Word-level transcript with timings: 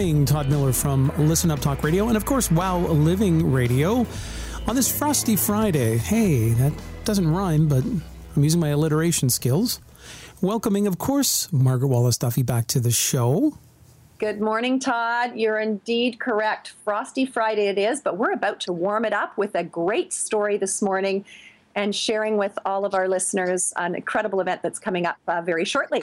morning. 0.00 0.24
Todd 0.24 0.48
Miller 0.48 0.72
from 0.72 1.12
Listen 1.18 1.50
Up 1.50 1.60
Talk 1.60 1.84
Radio 1.84 2.08
and, 2.08 2.16
of 2.16 2.24
course, 2.24 2.50
Wow 2.50 2.78
Living 2.78 3.52
Radio 3.52 4.06
on 4.66 4.74
this 4.74 4.90
frosty 4.90 5.36
Friday. 5.36 5.98
Hey, 5.98 6.54
that 6.54 6.72
doesn't 7.04 7.30
rhyme, 7.30 7.68
but 7.68 7.84
I'm 7.84 8.42
using 8.42 8.60
my 8.60 8.68
alliteration 8.68 9.28
skills. 9.28 9.78
Welcoming, 10.40 10.86
of 10.86 10.96
course, 10.96 11.52
Margaret 11.52 11.88
Wallace 11.88 12.16
Duffy 12.16 12.42
back 12.42 12.66
to 12.68 12.80
the 12.80 12.90
show. 12.90 13.58
Good 14.16 14.40
morning, 14.40 14.80
Todd. 14.80 15.32
You're 15.36 15.60
indeed 15.60 16.18
correct. 16.18 16.72
Frosty 16.82 17.26
Friday 17.26 17.66
it 17.66 17.76
is, 17.76 18.00
but 18.00 18.16
we're 18.16 18.32
about 18.32 18.58
to 18.60 18.72
warm 18.72 19.04
it 19.04 19.12
up 19.12 19.36
with 19.36 19.54
a 19.54 19.64
great 19.64 20.14
story 20.14 20.56
this 20.56 20.80
morning 20.80 21.26
and 21.74 21.94
sharing 21.94 22.38
with 22.38 22.58
all 22.64 22.86
of 22.86 22.94
our 22.94 23.06
listeners 23.06 23.74
an 23.76 23.94
incredible 23.94 24.40
event 24.40 24.62
that's 24.62 24.78
coming 24.78 25.04
up 25.04 25.18
uh, 25.28 25.42
very 25.42 25.66
shortly. 25.66 26.02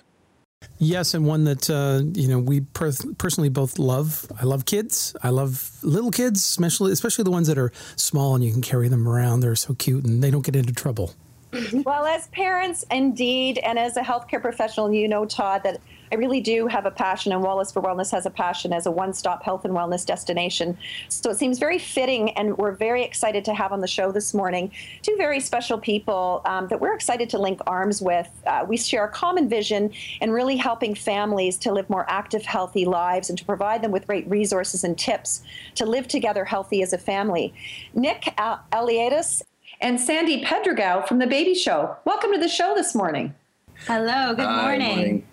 Yes, 0.79 1.13
and 1.13 1.25
one 1.25 1.43
that 1.45 1.69
uh, 1.69 2.01
you 2.13 2.27
know 2.27 2.39
we 2.39 2.61
per- 2.61 2.91
personally 3.17 3.49
both 3.49 3.79
love. 3.79 4.31
I 4.39 4.45
love 4.45 4.65
kids. 4.65 5.15
I 5.23 5.29
love 5.29 5.71
little 5.81 6.11
kids, 6.11 6.39
especially 6.39 6.91
especially 6.91 7.23
the 7.23 7.31
ones 7.31 7.47
that 7.47 7.57
are 7.57 7.71
small 7.95 8.35
and 8.35 8.43
you 8.43 8.51
can 8.51 8.61
carry 8.61 8.87
them 8.87 9.07
around. 9.07 9.39
They're 9.39 9.55
so 9.55 9.73
cute 9.73 10.05
and 10.05 10.23
they 10.23 10.29
don't 10.29 10.45
get 10.45 10.55
into 10.55 10.73
trouble. 10.73 11.13
Well, 11.71 12.05
as 12.05 12.27
parents, 12.27 12.85
indeed, 12.91 13.57
and 13.59 13.79
as 13.79 13.95
a 13.95 14.01
healthcare 14.01 14.41
professional, 14.41 14.91
you 14.91 15.07
know, 15.07 15.25
Todd, 15.25 15.63
that 15.63 15.79
I 16.11 16.15
really 16.15 16.39
do 16.39 16.67
have 16.67 16.85
a 16.85 16.91
passion, 16.91 17.31
and 17.31 17.41
Wallace 17.43 17.71
for 17.71 17.81
Wellness 17.81 18.11
has 18.11 18.25
a 18.25 18.29
passion 18.29 18.73
as 18.73 18.85
a 18.85 18.91
one 18.91 19.13
stop 19.13 19.43
health 19.43 19.65
and 19.65 19.73
wellness 19.73 20.05
destination. 20.05 20.77
So 21.09 21.29
it 21.29 21.37
seems 21.37 21.59
very 21.59 21.79
fitting, 21.79 22.31
and 22.31 22.57
we're 22.57 22.71
very 22.71 23.03
excited 23.03 23.43
to 23.45 23.53
have 23.53 23.71
on 23.71 23.81
the 23.81 23.87
show 23.87 24.11
this 24.11 24.33
morning 24.33 24.71
two 25.01 25.15
very 25.17 25.39
special 25.39 25.77
people 25.77 26.41
um, 26.45 26.67
that 26.69 26.79
we're 26.79 26.93
excited 26.93 27.29
to 27.31 27.37
link 27.37 27.59
arms 27.67 28.01
with. 28.01 28.29
Uh, 28.45 28.65
we 28.67 28.77
share 28.77 29.05
a 29.05 29.09
common 29.09 29.49
vision 29.49 29.91
in 30.21 30.31
really 30.31 30.55
helping 30.55 30.95
families 30.95 31.57
to 31.57 31.71
live 31.71 31.89
more 31.89 32.05
active, 32.09 32.45
healthy 32.45 32.85
lives 32.85 33.29
and 33.29 33.37
to 33.37 33.45
provide 33.45 33.81
them 33.81 33.91
with 33.91 34.07
great 34.07 34.27
resources 34.29 34.83
and 34.83 34.97
tips 34.97 35.43
to 35.75 35.85
live 35.85 36.07
together 36.07 36.45
healthy 36.45 36.81
as 36.81 36.93
a 36.93 36.97
family. 36.97 37.53
Nick 37.93 38.33
Al- 38.37 38.63
Eliadis 38.71 39.41
and 39.81 39.99
Sandy 39.99 40.43
Pedregal 40.43 41.07
from 41.07 41.19
The 41.19 41.27
Baby 41.27 41.53
Show. 41.53 41.95
Welcome 42.05 42.31
to 42.33 42.39
the 42.39 42.47
show 42.47 42.73
this 42.75 42.95
morning. 42.95 43.35
Hello, 43.85 44.33
good 44.33 44.45
Hi, 44.45 44.61
morning. 44.61 45.27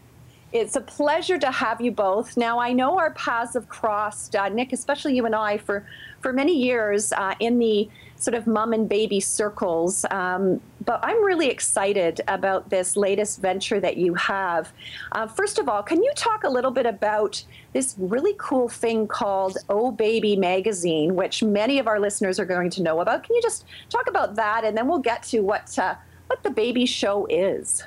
It's 0.55 0.77
a 0.77 0.81
pleasure 0.81 1.37
to 1.37 1.51
have 1.51 1.81
you 1.81 1.91
both. 1.91 2.37
Now, 2.37 2.61
I 2.61 2.73
know 2.73 2.97
our 2.97 3.11
paths 3.15 3.55
have 3.55 3.69
crossed, 3.69 4.37
uh, 4.37 4.49
Nick, 4.49 4.73
especially 4.73 5.17
you 5.17 5.27
and 5.27 5.35
I, 5.35 5.59
for, 5.59 5.85
for 6.21 6.33
many 6.33 6.57
years 6.57 7.13
uh, 7.13 7.35
in 7.41 7.59
the 7.59 7.91
sort 8.15 8.37
of 8.37 8.47
mom 8.47 8.73
and 8.73 8.89
baby 8.89 9.19
circles. 9.19 10.05
Um, 10.13 10.61
but 10.85 11.01
I'm 11.03 11.25
really 11.25 11.49
excited 11.49 12.21
about 12.29 12.71
this 12.71 12.97
latest 12.97 13.41
venture 13.41 13.81
that 13.81 13.97
you 13.97 14.15
have. 14.15 14.73
Uh, 15.11 15.27
first 15.27 15.59
of 15.59 15.69
all, 15.69 15.83
can 15.83 16.05
you 16.05 16.13
talk 16.15 16.45
a 16.45 16.49
little 16.49 16.71
bit 16.71 16.87
about 16.87 17.43
this 17.73 17.97
really 17.99 18.37
cool 18.39 18.69
thing 18.69 19.09
called 19.09 19.59
Oh 19.69 19.91
Baby 19.91 20.37
Magazine, 20.37 21.17
which 21.17 21.43
many 21.43 21.81
of 21.81 21.89
our 21.89 21.99
listeners 21.99 22.39
are 22.39 22.47
going 22.47 22.71
to 22.71 22.83
know 22.85 23.01
about? 23.01 23.25
Can 23.25 23.35
you 23.35 23.43
just 23.43 23.65
talk 23.91 24.09
about 24.09 24.37
that, 24.37 24.63
and 24.63 24.77
then 24.77 24.87
we'll 24.87 25.01
get 25.01 25.25
to 25.25 25.41
what 25.41 25.77
uh, 25.81 25.97
what 26.29 26.45
the 26.45 26.51
baby 26.51 26.87
show 26.87 27.27
is? 27.27 27.83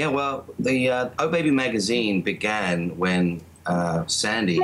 Yeah, 0.00 0.06
well, 0.06 0.46
the 0.58 0.88
uh, 0.88 1.10
Oh 1.18 1.28
Baby 1.28 1.50
magazine 1.50 2.22
began 2.22 2.96
when 2.96 3.42
uh, 3.66 4.06
Sandy 4.06 4.58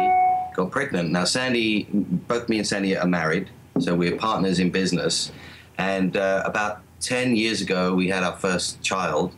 got 0.54 0.70
pregnant. 0.70 1.10
Now, 1.10 1.24
Sandy, 1.24 1.86
both 1.92 2.48
me 2.48 2.56
and 2.56 2.66
Sandy 2.66 2.96
are 2.96 3.06
married, 3.06 3.50
so 3.78 3.94
we're 3.94 4.16
partners 4.16 4.60
in 4.60 4.70
business. 4.70 5.30
And 5.76 6.16
uh, 6.16 6.42
about 6.46 6.80
10 7.00 7.36
years 7.36 7.60
ago, 7.60 7.94
we 7.94 8.08
had 8.08 8.22
our 8.22 8.32
first 8.32 8.80
child, 8.80 9.34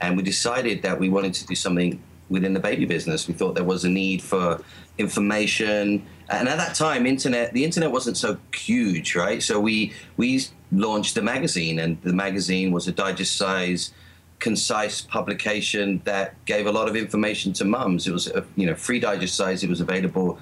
and 0.00 0.16
we 0.16 0.22
decided 0.22 0.80
that 0.80 0.98
we 0.98 1.10
wanted 1.10 1.34
to 1.34 1.46
do 1.46 1.54
something 1.54 2.02
within 2.30 2.54
the 2.54 2.60
baby 2.60 2.86
business. 2.86 3.28
We 3.28 3.34
thought 3.34 3.54
there 3.54 3.64
was 3.64 3.84
a 3.84 3.90
need 3.90 4.22
for 4.22 4.64
information. 4.96 6.06
And 6.30 6.48
at 6.48 6.56
that 6.56 6.74
time, 6.74 7.04
internet 7.04 7.52
the 7.52 7.66
internet 7.66 7.92
wasn't 7.92 8.16
so 8.16 8.38
huge, 8.54 9.14
right? 9.14 9.42
So 9.42 9.60
we 9.60 9.92
we 10.16 10.40
launched 10.72 11.14
the 11.14 11.20
magazine, 11.20 11.80
and 11.80 12.00
the 12.00 12.14
magazine 12.14 12.72
was 12.72 12.88
a 12.88 12.92
digest 12.92 13.36
size 13.36 13.92
concise 14.38 15.00
publication 15.00 16.02
that 16.04 16.44
gave 16.44 16.66
a 16.66 16.72
lot 16.72 16.88
of 16.88 16.96
information 16.96 17.52
to 17.54 17.64
mums. 17.64 18.06
It 18.06 18.12
was, 18.12 18.26
a, 18.26 18.44
you 18.56 18.66
know, 18.66 18.74
free 18.74 19.00
digest 19.00 19.36
size. 19.36 19.62
It 19.64 19.70
was 19.70 19.80
available 19.80 20.38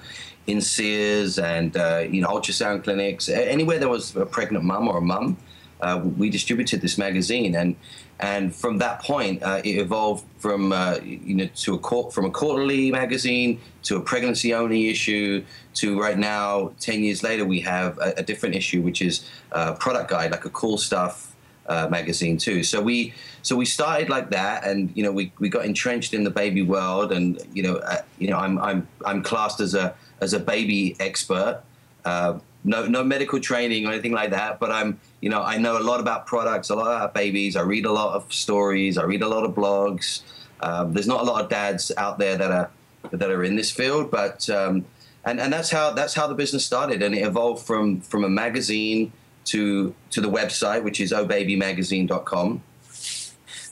in 0.47 0.61
Sears 0.61 1.39
and 1.39 1.75
uh, 1.77 2.05
you 2.09 2.21
know 2.21 2.27
ultrasound 2.27 2.83
clinics, 2.83 3.29
anywhere 3.29 3.79
there 3.79 3.89
was 3.89 4.15
a 4.15 4.25
pregnant 4.25 4.65
mum 4.65 4.87
or 4.87 4.97
a 4.97 5.01
mum. 5.01 5.37
Uh, 5.81 6.01
we 6.17 6.29
distributed 6.29 6.81
this 6.81 6.97
magazine, 6.97 7.55
and 7.55 7.75
and 8.19 8.55
from 8.55 8.77
that 8.77 9.01
point, 9.01 9.43
uh, 9.43 9.61
it 9.63 9.77
evolved 9.77 10.25
from 10.37 10.71
uh, 10.71 10.97
you 11.03 11.35
know 11.35 11.47
to 11.55 11.75
a 11.75 11.79
court 11.79 12.13
from 12.13 12.25
a 12.25 12.29
quarterly 12.31 12.91
magazine 12.91 13.59
to 13.83 13.97
a 13.97 14.01
pregnancy 14.01 14.53
only 14.53 14.89
issue 14.89 15.43
to 15.75 15.99
right 15.99 16.17
now, 16.17 16.71
ten 16.79 17.03
years 17.03 17.23
later, 17.23 17.45
we 17.45 17.59
have 17.61 17.97
a, 17.99 18.13
a 18.17 18.23
different 18.23 18.55
issue, 18.55 18.81
which 18.81 19.01
is 19.01 19.29
a 19.51 19.73
product 19.73 20.09
guide, 20.09 20.31
like 20.31 20.45
a 20.45 20.49
cool 20.49 20.77
stuff 20.77 21.32
uh, 21.67 21.87
magazine 21.89 22.37
too. 22.37 22.63
So 22.63 22.81
we 22.81 23.13
so 23.41 23.55
we 23.55 23.65
started 23.65 24.09
like 24.09 24.29
that, 24.31 24.65
and 24.65 24.91
you 24.95 25.03
know 25.03 25.11
we, 25.11 25.31
we 25.39 25.49
got 25.49 25.65
entrenched 25.65 26.13
in 26.13 26.23
the 26.23 26.29
baby 26.29 26.61
world, 26.61 27.11
and 27.11 27.41
you 27.53 27.63
know 27.63 27.77
uh, 27.77 28.01
you 28.19 28.29
know 28.29 28.37
I'm 28.37 28.57
I'm 28.59 28.87
I'm 29.05 29.23
classed 29.23 29.59
as 29.59 29.73
a 29.73 29.95
as 30.21 30.33
a 30.33 30.39
baby 30.39 30.95
expert. 30.99 31.61
Uh, 32.05 32.39
no 32.63 32.85
no 32.87 33.03
medical 33.03 33.39
training 33.39 33.85
or 33.85 33.91
anything 33.91 34.13
like 34.13 34.31
that, 34.31 34.59
but 34.59 34.71
I'm 34.71 34.99
you 35.21 35.29
know 35.29 35.41
I 35.41 35.57
know 35.57 35.77
a 35.77 35.83
lot 35.83 35.99
about 35.99 36.27
products, 36.27 36.69
a 36.69 36.75
lot 36.75 36.87
about 36.87 37.13
babies. 37.13 37.55
I 37.55 37.61
read 37.61 37.85
a 37.85 37.91
lot 37.91 38.15
of 38.15 38.31
stories. 38.33 38.97
I 38.97 39.03
read 39.03 39.21
a 39.21 39.27
lot 39.27 39.43
of 39.43 39.53
blogs. 39.53 40.21
Um, 40.61 40.93
there's 40.93 41.07
not 41.07 41.21
a 41.21 41.23
lot 41.23 41.43
of 41.43 41.49
dads 41.49 41.91
out 41.97 42.19
there 42.19 42.37
that 42.37 42.51
are 42.51 42.71
that 43.11 43.29
are 43.29 43.43
in 43.43 43.55
this 43.55 43.71
field, 43.71 44.09
but 44.09 44.49
um, 44.49 44.85
and 45.25 45.39
and 45.39 45.51
that's 45.51 45.69
how 45.69 45.91
that's 45.91 46.13
how 46.13 46.27
the 46.27 46.35
business 46.35 46.65
started, 46.65 47.03
and 47.03 47.13
it 47.15 47.21
evolved 47.21 47.65
from 47.65 47.99
from 48.01 48.23
a 48.23 48.29
magazine 48.29 49.11
to 49.45 49.93
to 50.11 50.21
the 50.21 50.29
website, 50.29 50.83
which 50.83 50.99
is 50.99 51.11
ohbabymagazine.com. 51.11 52.63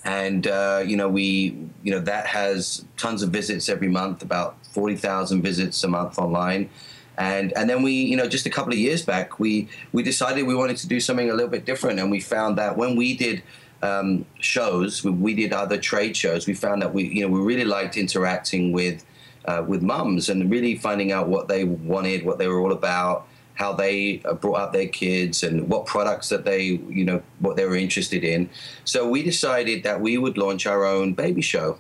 And 0.03 0.47
uh, 0.47 0.83
you 0.85 0.97
know 0.97 1.09
we 1.09 1.57
you 1.83 1.91
know 1.91 1.99
that 1.99 2.27
has 2.27 2.85
tons 2.97 3.21
of 3.23 3.29
visits 3.29 3.69
every 3.69 3.89
month, 3.89 4.23
about 4.23 4.55
forty 4.67 4.95
thousand 4.95 5.41
visits 5.41 5.83
a 5.83 5.87
month 5.87 6.17
online. 6.17 6.69
And 7.17 7.53
and 7.53 7.69
then 7.69 7.83
we 7.83 7.93
you 7.93 8.17
know 8.17 8.27
just 8.27 8.45
a 8.45 8.49
couple 8.49 8.73
of 8.73 8.79
years 8.79 9.03
back 9.03 9.39
we 9.39 9.67
we 9.91 10.01
decided 10.01 10.47
we 10.47 10.55
wanted 10.55 10.77
to 10.77 10.87
do 10.87 10.99
something 10.99 11.29
a 11.29 11.33
little 11.33 11.51
bit 11.51 11.65
different, 11.65 11.99
and 11.99 12.09
we 12.09 12.19
found 12.19 12.57
that 12.57 12.77
when 12.77 12.95
we 12.95 13.15
did 13.15 13.43
um, 13.83 14.25
shows, 14.39 15.03
we, 15.03 15.11
we 15.11 15.33
did 15.33 15.53
other 15.53 15.77
trade 15.77 16.15
shows, 16.15 16.47
we 16.47 16.53
found 16.53 16.81
that 16.81 16.93
we 16.93 17.03
you 17.03 17.21
know 17.21 17.27
we 17.27 17.39
really 17.39 17.65
liked 17.65 17.97
interacting 17.97 18.71
with 18.71 19.05
uh, 19.45 19.63
with 19.67 19.81
mums 19.81 20.29
and 20.29 20.49
really 20.51 20.75
finding 20.75 21.11
out 21.11 21.27
what 21.27 21.47
they 21.47 21.63
wanted, 21.63 22.25
what 22.25 22.37
they 22.37 22.47
were 22.47 22.59
all 22.59 22.71
about, 22.71 23.27
how 23.55 23.73
they 23.73 24.21
uh, 24.25 24.33
brought 24.33 24.59
up 24.59 24.73
their 24.73 24.87
kids, 24.87 25.43
and 25.43 25.67
what 25.69 25.85
products 25.85 26.29
that 26.29 26.45
they, 26.45 26.63
you 26.63 27.05
know, 27.05 27.21
what 27.39 27.55
they 27.55 27.65
were 27.65 27.75
interested 27.75 28.23
in. 28.23 28.49
So 28.85 29.07
we 29.07 29.23
decided 29.23 29.83
that 29.83 30.01
we 30.01 30.17
would 30.17 30.37
launch 30.37 30.65
our 30.65 30.85
own 30.85 31.13
baby 31.13 31.41
show, 31.41 31.77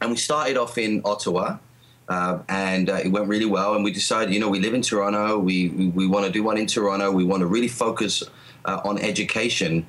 and 0.00 0.10
we 0.10 0.16
started 0.16 0.56
off 0.56 0.78
in 0.78 1.02
Ottawa. 1.04 1.58
Uh, 2.08 2.40
and 2.48 2.88
uh, 2.88 2.94
it 2.94 3.08
went 3.08 3.28
really 3.28 3.44
well. 3.44 3.74
And 3.74 3.84
we 3.84 3.92
decided, 3.92 4.32
you 4.32 4.40
know, 4.40 4.48
we 4.48 4.60
live 4.60 4.72
in 4.72 4.80
Toronto. 4.80 5.38
We 5.38 5.68
we, 5.68 5.88
we 5.88 6.06
want 6.06 6.24
to 6.24 6.32
do 6.32 6.42
one 6.42 6.56
in 6.56 6.66
Toronto. 6.66 7.12
We 7.12 7.22
want 7.22 7.40
to 7.42 7.46
really 7.46 7.68
focus 7.68 8.22
uh, 8.64 8.80
on 8.82 8.98
education 8.98 9.86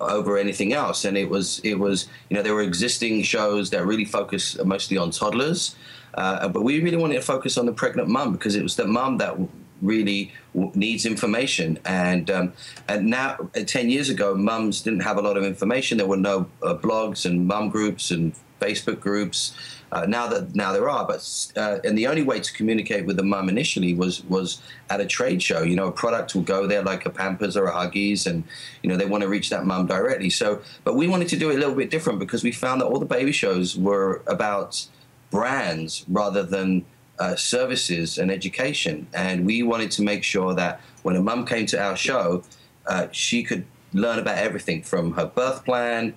over 0.00 0.36
anything 0.38 0.72
else. 0.72 1.04
And 1.04 1.16
it 1.16 1.28
was 1.28 1.60
it 1.60 1.78
was 1.78 2.08
you 2.28 2.36
know 2.36 2.42
there 2.42 2.54
were 2.54 2.62
existing 2.62 3.22
shows 3.22 3.70
that 3.70 3.86
really 3.86 4.04
focus 4.04 4.56
mostly 4.64 4.96
on 4.96 5.10
toddlers, 5.10 5.76
uh, 6.14 6.48
but 6.48 6.62
we 6.62 6.80
really 6.80 6.96
wanted 6.96 7.14
to 7.14 7.22
focus 7.22 7.56
on 7.56 7.66
the 7.66 7.72
pregnant 7.72 8.08
mum 8.08 8.32
because 8.32 8.56
it 8.56 8.62
was 8.62 8.76
the 8.76 8.86
mum 8.86 9.18
that 9.18 9.36
really 9.84 10.32
needs 10.54 11.06
information. 11.06 11.78
And 11.84 12.30
um, 12.30 12.52
and 12.88 13.06
now, 13.06 13.50
uh, 13.56 13.64
ten 13.64 13.90
years 13.90 14.08
ago, 14.08 14.34
mums 14.34 14.82
didn't 14.82 15.00
have 15.00 15.18
a 15.18 15.22
lot 15.22 15.36
of 15.36 15.44
information. 15.44 15.98
There 15.98 16.06
were 16.06 16.16
no 16.16 16.46
uh, 16.62 16.74
blogs 16.74 17.26
and 17.26 17.46
mum 17.46 17.68
groups 17.68 18.10
and 18.10 18.34
Facebook 18.60 19.00
groups. 19.00 19.54
Uh, 19.92 20.06
now 20.06 20.26
that 20.26 20.56
now 20.56 20.72
there 20.72 20.88
are, 20.88 21.06
but 21.06 21.52
uh, 21.56 21.78
and 21.84 21.96
the 21.96 22.08
only 22.08 22.22
way 22.22 22.40
to 22.40 22.52
communicate 22.52 23.06
with 23.06 23.16
the 23.16 23.22
mum 23.22 23.48
initially 23.48 23.94
was 23.94 24.24
was 24.24 24.60
at 24.90 25.00
a 25.00 25.06
trade 25.06 25.40
show. 25.40 25.62
You 25.62 25.76
know, 25.76 25.86
a 25.86 25.92
product 25.92 26.34
will 26.34 26.42
go 26.42 26.66
there 26.66 26.82
like 26.82 27.06
a 27.06 27.10
Pampers 27.10 27.56
or 27.56 27.66
a 27.66 27.72
Huggies, 27.72 28.26
and 28.26 28.42
you 28.82 28.90
know 28.90 28.96
they 28.96 29.06
want 29.06 29.22
to 29.22 29.28
reach 29.28 29.50
that 29.50 29.66
mum 29.66 29.86
directly. 29.86 30.30
So, 30.30 30.62
but 30.82 30.96
we 30.96 31.06
wanted 31.06 31.28
to 31.28 31.36
do 31.36 31.50
it 31.50 31.56
a 31.56 31.58
little 31.58 31.76
bit 31.76 31.90
different 31.90 32.18
because 32.18 32.42
we 32.42 32.50
found 32.50 32.80
that 32.80 32.86
all 32.86 32.98
the 32.98 33.06
baby 33.06 33.30
shows 33.30 33.76
were 33.76 34.22
about 34.26 34.84
brands 35.30 36.04
rather 36.08 36.42
than 36.42 36.84
uh, 37.18 37.36
services 37.36 38.18
and 38.18 38.30
education. 38.30 39.06
And 39.14 39.46
we 39.46 39.62
wanted 39.62 39.90
to 39.92 40.02
make 40.02 40.24
sure 40.24 40.54
that 40.54 40.80
when 41.02 41.16
a 41.16 41.22
mum 41.22 41.46
came 41.46 41.66
to 41.66 41.82
our 41.82 41.96
show, 41.96 42.42
uh, 42.86 43.08
she 43.12 43.42
could 43.42 43.64
learn 43.92 44.18
about 44.18 44.38
everything 44.38 44.82
from 44.82 45.12
her 45.12 45.26
birth 45.26 45.64
plan 45.64 46.14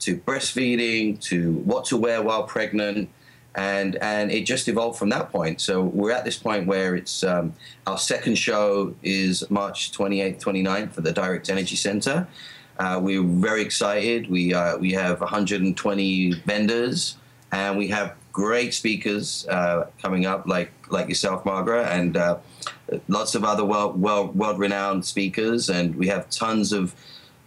to 0.00 0.16
breastfeeding 0.16 1.20
to 1.20 1.52
what 1.64 1.84
to 1.86 1.96
wear 1.96 2.22
while 2.22 2.44
pregnant. 2.44 3.08
And, 3.54 3.96
and 3.96 4.30
it 4.30 4.46
just 4.46 4.68
evolved 4.68 4.98
from 4.98 5.08
that 5.10 5.30
point. 5.30 5.60
So 5.60 5.82
we're 5.82 6.12
at 6.12 6.24
this 6.24 6.38
point 6.38 6.66
where 6.66 6.94
it's 6.94 7.24
um, 7.24 7.52
our 7.86 7.98
second 7.98 8.36
show 8.36 8.94
is 9.02 9.48
March 9.50 9.90
28th, 9.92 10.40
29th 10.40 10.92
for 10.92 11.00
the 11.00 11.12
Direct 11.12 11.50
Energy 11.50 11.74
Center. 11.74 12.28
Uh, 12.78 13.00
we're 13.02 13.24
very 13.24 13.60
excited. 13.62 14.30
We, 14.30 14.54
uh, 14.54 14.78
we 14.78 14.92
have 14.92 15.20
120 15.20 16.32
vendors 16.46 17.16
and 17.52 17.76
we 17.76 17.88
have 17.88 18.14
great 18.40 18.72
speakers 18.72 19.46
uh, 19.48 19.86
coming 20.00 20.24
up, 20.24 20.46
like 20.46 20.72
like 20.88 21.08
yourself, 21.08 21.44
Margaret, 21.44 21.86
and 21.88 22.16
uh, 22.16 22.38
lots 23.08 23.34
of 23.34 23.44
other 23.44 23.64
world 23.66 24.00
world 24.00 24.34
world 24.34 24.58
renowned 24.58 25.04
speakers, 25.04 25.68
and 25.68 25.94
we 25.94 26.06
have 26.08 26.30
tons 26.30 26.72
of 26.72 26.94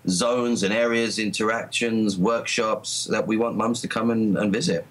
zones 0.07 0.61
and 0.61 0.71
areas, 0.71 1.17
interactions, 1.17 2.15
workshops 2.15 3.05
that 3.05 3.25
we 3.25 3.37
want 3.37 3.55
mums 3.55 3.81
to 3.81 3.87
come 3.87 4.11
and, 4.11 4.37
and 4.37 4.53
visit. 4.53 4.85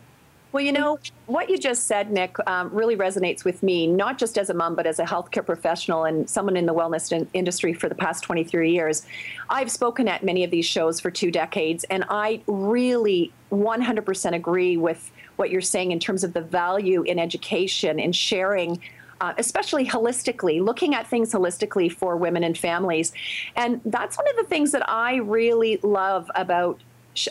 Well, 0.51 0.63
you 0.63 0.73
know, 0.73 0.99
what 1.27 1.49
you 1.49 1.57
just 1.57 1.87
said, 1.87 2.11
Nick, 2.11 2.37
um, 2.47 2.69
really 2.75 2.97
resonates 2.97 3.43
with 3.43 3.63
me, 3.63 3.87
not 3.87 4.19
just 4.19 4.37
as 4.37 4.51
a 4.51 4.55
mom, 4.55 4.75
but 4.75 4.87
as 4.87 4.99
a 4.99 5.05
healthcare 5.05 5.47
professional 5.47 6.05
and 6.05 6.29
someone 6.29 6.59
in 6.59 6.67
the 6.67 6.75
wellness 6.75 7.11
in- 7.11 7.29
industry 7.33 7.73
for 7.73 7.89
the 7.89 7.95
past 7.95 8.23
23 8.25 8.71
years. 8.71 9.07
I've 9.49 9.71
spoken 9.71 10.09
at 10.09 10.23
many 10.23 10.45
of 10.45 10.51
these 10.51 10.67
shows 10.67 11.01
for 11.01 11.11
two 11.11 11.31
decades, 11.31 11.85
and 11.85 12.05
I 12.11 12.43
really 12.47 13.33
100% 13.51 14.35
agree 14.35 14.77
with 14.77 15.11
what 15.37 15.51
you're 15.51 15.61
saying 15.61 15.93
in 15.93 15.99
terms 15.99 16.25
of 16.25 16.33
the 16.33 16.41
value 16.41 17.03
in 17.03 17.19
education 17.19 17.99
and 18.01 18.15
sharing 18.15 18.81
uh, 19.23 19.33
especially 19.39 19.87
holistically, 19.87 20.61
looking 20.61 20.97
at 20.97 21.07
things 21.07 21.33
holistically 21.33 21.91
for 21.91 22.17
women 22.17 22.43
and 22.43 22.59
families. 22.59 23.13
And 23.55 23.81
that's 23.85 24.19
one 24.19 24.29
of 24.29 24.35
the 24.35 24.43
things 24.43 24.73
that 24.73 24.89
I 24.91 25.17
really 25.17 25.79
love 25.85 26.29
about 26.35 26.81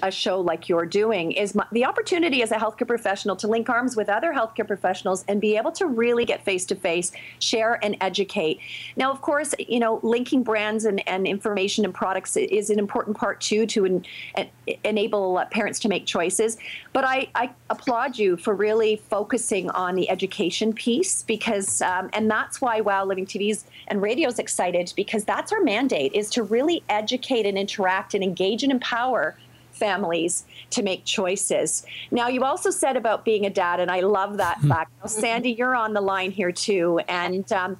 a 0.02 0.12
show 0.12 0.40
like 0.40 0.70
you're 0.70 0.86
doing 0.86 1.32
is 1.32 1.56
my, 1.56 1.66
the 1.72 1.86
opportunity 1.86 2.44
as 2.44 2.52
a 2.52 2.56
healthcare 2.56 2.88
professional 2.88 3.36
to 3.36 3.48
link 3.48 3.70
arms 3.70 3.96
with 3.96 4.10
other 4.10 4.34
healthcare 4.34 4.68
professionals 4.68 5.26
and 5.28 5.42
be 5.42 5.58
able 5.58 5.72
to 5.72 5.88
really 5.88 6.26
get 6.26 6.44
face 6.46 6.66
to 6.66 6.76
face, 6.76 7.12
share 7.40 7.84
and 7.84 7.98
educate. 8.02 8.60
Now, 8.96 9.12
of 9.12 9.22
course, 9.22 9.56
you 9.60 9.80
know, 9.80 10.00
linking 10.04 10.44
brands 10.44 10.86
and, 10.86 11.08
and 11.08 11.26
information 11.26 11.84
and 11.86 11.94
products 11.94 12.38
is 12.38 12.70
an 12.70 12.80
important 12.80 13.18
part 13.18 13.42
too 13.42 13.66
to 13.68 13.86
en, 13.86 14.06
en, 14.36 14.50
enable 14.84 15.44
parents 15.52 15.80
to 15.80 15.90
make 15.90 16.06
choices. 16.06 16.58
But 16.94 17.04
I, 17.04 17.30
I, 17.36 17.52
applaud 17.70 18.18
you 18.18 18.36
for 18.38 18.54
really 18.54 18.98
focusing 19.10 19.70
on 19.72 19.96
the 19.96 20.10
education 20.10 20.74
piece 20.74 21.24
because, 21.24 21.82
um, 21.82 22.10
and 22.14 22.30
that's 22.30 22.60
why 22.60 22.82
Wow 22.82 23.06
Living 23.06 23.26
TV's 23.26 23.66
and 23.88 24.02
radio's 24.02 24.40
excited 24.40 24.92
because 24.96 25.24
that's 25.24 25.52
our 25.52 25.62
mandate 25.62 26.14
is 26.14 26.30
to 26.32 26.44
really 26.44 26.84
educate 26.90 27.46
and 27.46 27.58
interact 27.58 28.14
and 28.14 28.24
engage 28.24 28.64
and 28.64 28.72
empower 28.72 29.38
families 29.82 30.46
to 30.70 30.84
make 30.84 31.04
choices. 31.06 31.84
Now, 32.12 32.28
you 32.28 32.44
also 32.44 32.70
said 32.70 32.96
about 32.96 33.26
being 33.26 33.46
a 33.48 33.50
dad, 33.50 33.80
and 33.80 33.90
I 33.90 34.02
love 34.02 34.38
that 34.38 34.60
hmm. 34.60 34.70
fact. 34.70 34.92
Now, 35.02 35.08
Sandy, 35.08 35.52
you're 35.52 35.76
on 35.76 35.94
the 35.94 36.02
line 36.02 36.32
here 36.32 36.52
too, 36.52 37.02
and 37.10 37.52
um, 37.52 37.78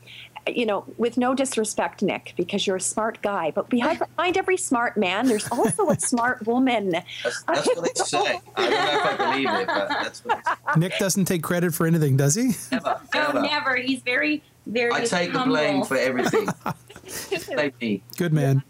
you 0.48 0.66
know, 0.66 0.84
with 0.98 1.18
no 1.18 1.36
disrespect, 1.36 2.02
Nick, 2.02 2.34
because 2.36 2.66
you're 2.66 2.78
a 2.78 2.82
smart 2.82 3.22
guy, 3.22 3.52
but 3.52 3.70
behind, 3.70 4.00
behind 4.18 4.38
every 4.38 4.58
smart 4.58 4.98
man, 4.98 5.28
there's 5.28 5.48
also 5.52 5.90
a 5.92 6.00
smart 6.00 6.48
woman. 6.48 6.90
That's, 6.90 7.44
that's 7.44 7.68
what 7.68 7.84
they 7.84 8.04
say. 8.04 8.42
I 8.56 8.70
don't 8.70 8.72
know 8.72 8.78
if 8.78 9.06
I 9.06 9.32
believe 9.32 9.50
it, 9.62 9.68
but 9.68 9.90
that's 9.90 10.26
what 10.26 10.78
Nick 10.78 10.98
doesn't 10.98 11.26
take 11.26 11.44
credit 11.44 11.76
for 11.76 11.86
anything, 11.86 12.18
does 12.18 12.34
he? 12.34 12.56
Never. 12.72 13.00
No, 13.14 13.32
never. 13.42 13.76
He's 13.76 14.02
very, 14.02 14.42
very. 14.66 14.92
I 14.92 15.06
take 15.06 15.32
humble. 15.32 15.56
the 15.56 15.62
blame 15.62 15.84
for 15.84 15.98
everything. 15.98 16.48
me. 17.82 18.02
Good 18.18 18.34
man 18.34 18.64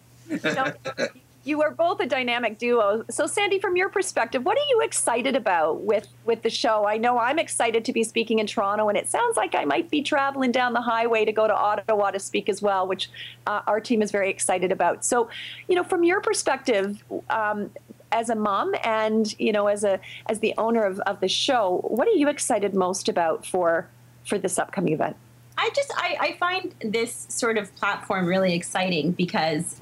you 1.44 1.62
are 1.62 1.72
both 1.72 2.00
a 2.00 2.06
dynamic 2.06 2.58
duo. 2.58 3.04
So, 3.10 3.26
Sandy, 3.26 3.60
from 3.60 3.76
your 3.76 3.90
perspective, 3.90 4.46
what 4.46 4.58
are 4.58 4.68
you 4.70 4.82
excited 4.82 5.36
about 5.36 5.82
with 5.82 6.08
with 6.26 6.44
the 6.44 6.50
show? 6.50 6.86
I 6.86 6.98
know 6.98 7.18
I'm 7.18 7.40
excited 7.40 7.84
to 7.86 7.94
be 7.94 8.04
speaking 8.04 8.40
in 8.40 8.48
Toronto, 8.48 8.90
and 8.90 8.98
it 8.98 9.08
sounds 9.08 9.38
like 9.38 9.56
I 9.56 9.66
might 9.66 9.90
be 9.90 10.02
traveling 10.02 10.52
down 10.52 10.74
the 10.74 10.82
highway 10.82 11.26
to 11.26 11.32
go 11.32 11.48
to 11.48 11.56
Ottawa 11.56 12.12
to 12.12 12.20
speak 12.20 12.48
as 12.48 12.62
well, 12.62 12.88
which 12.88 13.10
uh, 13.48 13.62
our 13.66 13.80
team 13.80 14.02
is 14.02 14.12
very 14.12 14.30
excited 14.30 14.72
about. 14.72 15.04
So, 15.04 15.30
you 15.68 15.76
know, 15.76 15.84
from 15.84 16.04
your 16.04 16.22
perspective. 16.22 17.04
Um, 17.30 17.72
as 18.14 18.30
a 18.30 18.36
mom 18.36 18.76
and 18.84 19.40
you 19.40 19.54
know 19.54 19.68
as 19.68 19.86
a 19.86 19.98
as 20.26 20.42
the 20.42 20.54
owner 20.58 20.84
of, 20.84 21.00
of 21.02 21.22
the 21.22 21.30
show 21.30 21.80
what 21.88 22.10
are 22.10 22.12
you 22.12 22.28
excited 22.28 22.74
most 22.74 23.08
about 23.08 23.46
for 23.46 23.88
for 24.26 24.38
this 24.38 24.60
upcoming 24.60 24.94
event 24.94 25.16
I 25.58 25.70
just 25.76 25.92
I, 25.96 26.18
I, 26.20 26.32
find 26.34 26.74
this 26.82 27.28
sort 27.30 27.58
of 27.58 27.76
platform 27.76 28.26
really 28.26 28.54
exciting 28.54 29.12
because 29.12 29.80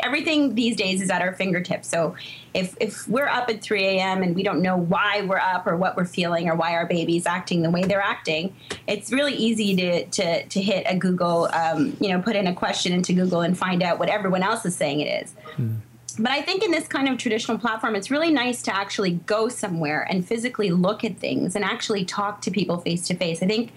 everything 0.00 0.54
these 0.54 0.76
days 0.76 1.00
is 1.00 1.10
at 1.10 1.22
our 1.22 1.34
fingertips. 1.34 1.88
So 1.88 2.16
if 2.54 2.76
if 2.80 3.06
we're 3.06 3.28
up 3.28 3.48
at 3.48 3.62
3 3.62 3.84
a.m. 3.84 4.22
and 4.22 4.34
we 4.34 4.42
don't 4.42 4.62
know 4.62 4.76
why 4.76 5.22
we're 5.22 5.38
up 5.38 5.66
or 5.66 5.76
what 5.76 5.96
we're 5.96 6.04
feeling 6.04 6.48
or 6.48 6.54
why 6.54 6.72
our 6.74 6.86
baby's 6.86 7.26
acting 7.26 7.62
the 7.62 7.70
way 7.70 7.82
they're 7.82 8.02
acting, 8.02 8.56
it's 8.86 9.12
really 9.12 9.34
easy 9.34 9.76
to 9.76 10.06
to, 10.06 10.46
to 10.46 10.60
hit 10.60 10.84
a 10.88 10.96
Google, 10.96 11.48
um, 11.52 11.96
you 12.00 12.08
know, 12.08 12.20
put 12.20 12.34
in 12.34 12.46
a 12.46 12.54
question 12.54 12.92
into 12.92 13.12
Google 13.12 13.42
and 13.42 13.56
find 13.56 13.82
out 13.82 13.98
what 13.98 14.08
everyone 14.08 14.42
else 14.42 14.64
is 14.64 14.74
saying 14.74 15.00
it 15.00 15.24
is. 15.24 15.34
Hmm. 15.56 15.74
But 16.18 16.30
I 16.30 16.42
think 16.42 16.62
in 16.62 16.70
this 16.70 16.86
kind 16.88 17.08
of 17.08 17.18
traditional 17.18 17.58
platform, 17.58 17.94
it's 17.94 18.10
really 18.10 18.30
nice 18.30 18.62
to 18.62 18.74
actually 18.74 19.12
go 19.26 19.48
somewhere 19.48 20.06
and 20.10 20.26
physically 20.26 20.70
look 20.70 21.04
at 21.04 21.18
things 21.18 21.56
and 21.56 21.64
actually 21.64 22.04
talk 22.04 22.40
to 22.42 22.50
people 22.50 22.78
face 22.78 23.06
to 23.08 23.14
face. 23.14 23.42
I 23.42 23.46
think, 23.46 23.72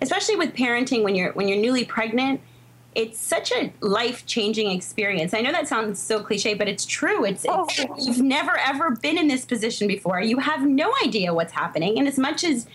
especially 0.00 0.36
with 0.36 0.54
parenting, 0.54 1.02
when 1.02 1.14
you're 1.14 1.32
when 1.32 1.48
you're 1.48 1.58
newly 1.58 1.84
pregnant, 1.84 2.40
it's 2.94 3.18
such 3.18 3.52
a 3.52 3.72
life 3.80 4.24
changing 4.26 4.70
experience. 4.70 5.34
I 5.34 5.42
know 5.42 5.52
that 5.52 5.68
sounds 5.68 6.00
so 6.00 6.22
cliche, 6.22 6.54
but 6.54 6.66
it's 6.66 6.86
true. 6.86 7.24
It's, 7.24 7.44
oh. 7.46 7.66
it's, 7.68 8.06
you've 8.06 8.22
never 8.22 8.56
ever 8.56 8.92
been 8.92 9.18
in 9.18 9.28
this 9.28 9.44
position 9.44 9.86
before. 9.86 10.20
You 10.20 10.38
have 10.38 10.66
no 10.66 10.92
idea 11.04 11.34
what's 11.34 11.52
happening, 11.52 11.98
and 11.98 12.08
as 12.08 12.18
much 12.18 12.42
as 12.42 12.66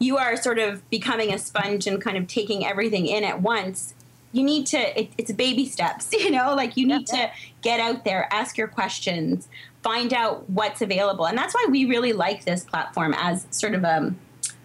you 0.00 0.16
are 0.16 0.36
sort 0.36 0.58
of 0.58 0.88
becoming 0.90 1.32
a 1.32 1.38
sponge 1.38 1.86
and 1.86 2.02
kind 2.02 2.16
of 2.16 2.26
taking 2.26 2.66
everything 2.66 3.06
in 3.06 3.22
at 3.22 3.40
once, 3.40 3.94
you 4.32 4.42
need 4.42 4.66
to 4.66 5.00
it, 5.00 5.10
it's 5.18 5.32
baby 5.32 5.66
steps 5.66 6.12
you 6.12 6.30
know 6.30 6.54
like 6.54 6.76
you 6.76 6.86
need 6.86 7.06
yeah. 7.12 7.26
to 7.26 7.32
get 7.62 7.80
out 7.80 8.04
there 8.04 8.28
ask 8.32 8.56
your 8.58 8.68
questions 8.68 9.48
find 9.82 10.12
out 10.12 10.48
what's 10.50 10.82
available 10.82 11.26
and 11.26 11.36
that's 11.36 11.54
why 11.54 11.66
we 11.70 11.84
really 11.84 12.12
like 12.12 12.44
this 12.44 12.64
platform 12.64 13.14
as 13.16 13.46
sort 13.50 13.74
of 13.74 13.84
a, 13.84 14.14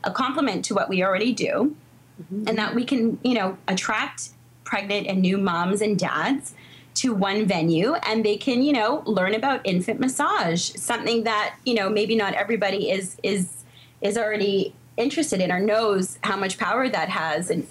a 0.03 0.11
complement 0.11 0.63
to 0.65 0.73
what 0.73 0.89
we 0.89 1.03
already 1.03 1.33
do 1.33 1.75
mm-hmm. 2.21 2.47
and 2.47 2.57
that 2.57 2.73
we 2.73 2.83
can 2.85 3.19
you 3.23 3.33
know 3.33 3.57
attract 3.67 4.29
pregnant 4.63 5.07
and 5.07 5.21
new 5.21 5.37
moms 5.37 5.81
and 5.81 5.97
dads 5.97 6.53
to 6.93 7.13
one 7.13 7.45
venue 7.45 7.93
and 7.93 8.25
they 8.25 8.35
can 8.35 8.61
you 8.61 8.73
know 8.73 9.03
learn 9.05 9.33
about 9.33 9.61
infant 9.63 9.99
massage 9.99 10.71
something 10.75 11.23
that 11.23 11.55
you 11.63 11.73
know 11.73 11.89
maybe 11.89 12.15
not 12.15 12.33
everybody 12.33 12.89
is 12.89 13.17
is 13.23 13.63
is 14.01 14.17
already 14.17 14.73
interested 14.97 15.39
in 15.39 15.51
or 15.51 15.59
knows 15.59 16.17
how 16.23 16.35
much 16.35 16.57
power 16.57 16.89
that 16.89 17.07
has 17.07 17.49
and 17.51 17.67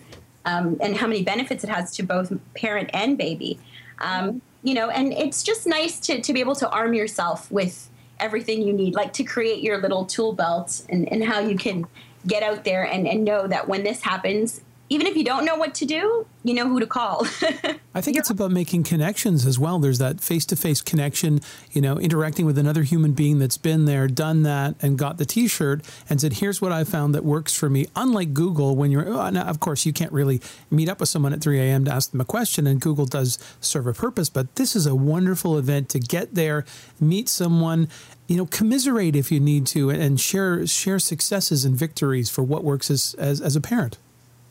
um, 0.46 0.78
and 0.80 0.96
how 0.96 1.06
many 1.06 1.22
benefits 1.22 1.62
it 1.64 1.70
has 1.70 1.94
to 1.96 2.02
both 2.02 2.32
parent 2.54 2.88
and 2.94 3.18
baby. 3.18 3.58
Um, 3.98 4.40
you 4.62 4.74
know, 4.74 4.88
and 4.88 5.12
it's 5.12 5.42
just 5.42 5.66
nice 5.66 6.00
to, 6.00 6.20
to 6.20 6.32
be 6.32 6.40
able 6.40 6.54
to 6.56 6.70
arm 6.70 6.94
yourself 6.94 7.50
with 7.50 7.90
everything 8.18 8.62
you 8.62 8.72
need, 8.72 8.94
like 8.94 9.12
to 9.12 9.24
create 9.24 9.62
your 9.62 9.80
little 9.80 10.06
tool 10.06 10.32
belt 10.32 10.82
and, 10.88 11.10
and 11.12 11.22
how 11.22 11.40
you 11.40 11.56
can 11.56 11.86
get 12.26 12.42
out 12.42 12.64
there 12.64 12.84
and, 12.84 13.06
and 13.06 13.24
know 13.24 13.46
that 13.46 13.68
when 13.68 13.84
this 13.84 14.00
happens, 14.02 14.60
even 14.88 15.06
if 15.06 15.16
you 15.16 15.24
don't 15.24 15.44
know 15.44 15.56
what 15.56 15.74
to 15.74 15.84
do, 15.84 16.26
you 16.44 16.54
know 16.54 16.68
who 16.68 16.78
to 16.78 16.86
call. 16.86 17.26
I 17.94 18.00
think 18.00 18.16
it's 18.16 18.30
about 18.30 18.52
making 18.52 18.84
connections 18.84 19.44
as 19.44 19.58
well. 19.58 19.80
There's 19.80 19.98
that 19.98 20.20
face 20.20 20.44
to 20.46 20.56
face 20.56 20.80
connection, 20.80 21.40
you 21.72 21.80
know, 21.80 21.98
interacting 21.98 22.46
with 22.46 22.56
another 22.56 22.84
human 22.84 23.12
being 23.12 23.40
that's 23.40 23.58
been 23.58 23.86
there, 23.86 24.06
done 24.06 24.44
that, 24.44 24.76
and 24.80 24.96
got 24.96 25.18
the 25.18 25.24
t 25.24 25.48
shirt 25.48 25.84
and 26.08 26.20
said, 26.20 26.34
here's 26.34 26.60
what 26.60 26.70
I 26.70 26.84
found 26.84 27.14
that 27.14 27.24
works 27.24 27.52
for 27.52 27.68
me. 27.68 27.86
Unlike 27.96 28.34
Google, 28.34 28.76
when 28.76 28.92
you're, 28.92 29.08
oh, 29.08 29.28
now, 29.30 29.46
of 29.46 29.58
course, 29.58 29.86
you 29.86 29.92
can't 29.92 30.12
really 30.12 30.40
meet 30.70 30.88
up 30.88 31.00
with 31.00 31.08
someone 31.08 31.32
at 31.32 31.40
3 31.40 31.58
a.m. 31.58 31.84
to 31.86 31.92
ask 31.92 32.12
them 32.12 32.20
a 32.20 32.24
question, 32.24 32.66
and 32.66 32.80
Google 32.80 33.06
does 33.06 33.38
serve 33.60 33.88
a 33.88 33.92
purpose, 33.92 34.30
but 34.30 34.54
this 34.54 34.76
is 34.76 34.86
a 34.86 34.94
wonderful 34.94 35.58
event 35.58 35.88
to 35.90 35.98
get 35.98 36.34
there, 36.34 36.64
meet 37.00 37.28
someone, 37.28 37.88
you 38.28 38.36
know, 38.36 38.46
commiserate 38.46 39.16
if 39.16 39.32
you 39.32 39.40
need 39.40 39.66
to, 39.68 39.90
and 39.90 40.20
share 40.20 40.66
share 40.66 40.98
successes 40.98 41.64
and 41.64 41.76
victories 41.76 42.30
for 42.30 42.42
what 42.42 42.62
works 42.62 42.90
as, 42.90 43.14
as, 43.18 43.40
as 43.40 43.56
a 43.56 43.60
parent 43.60 43.98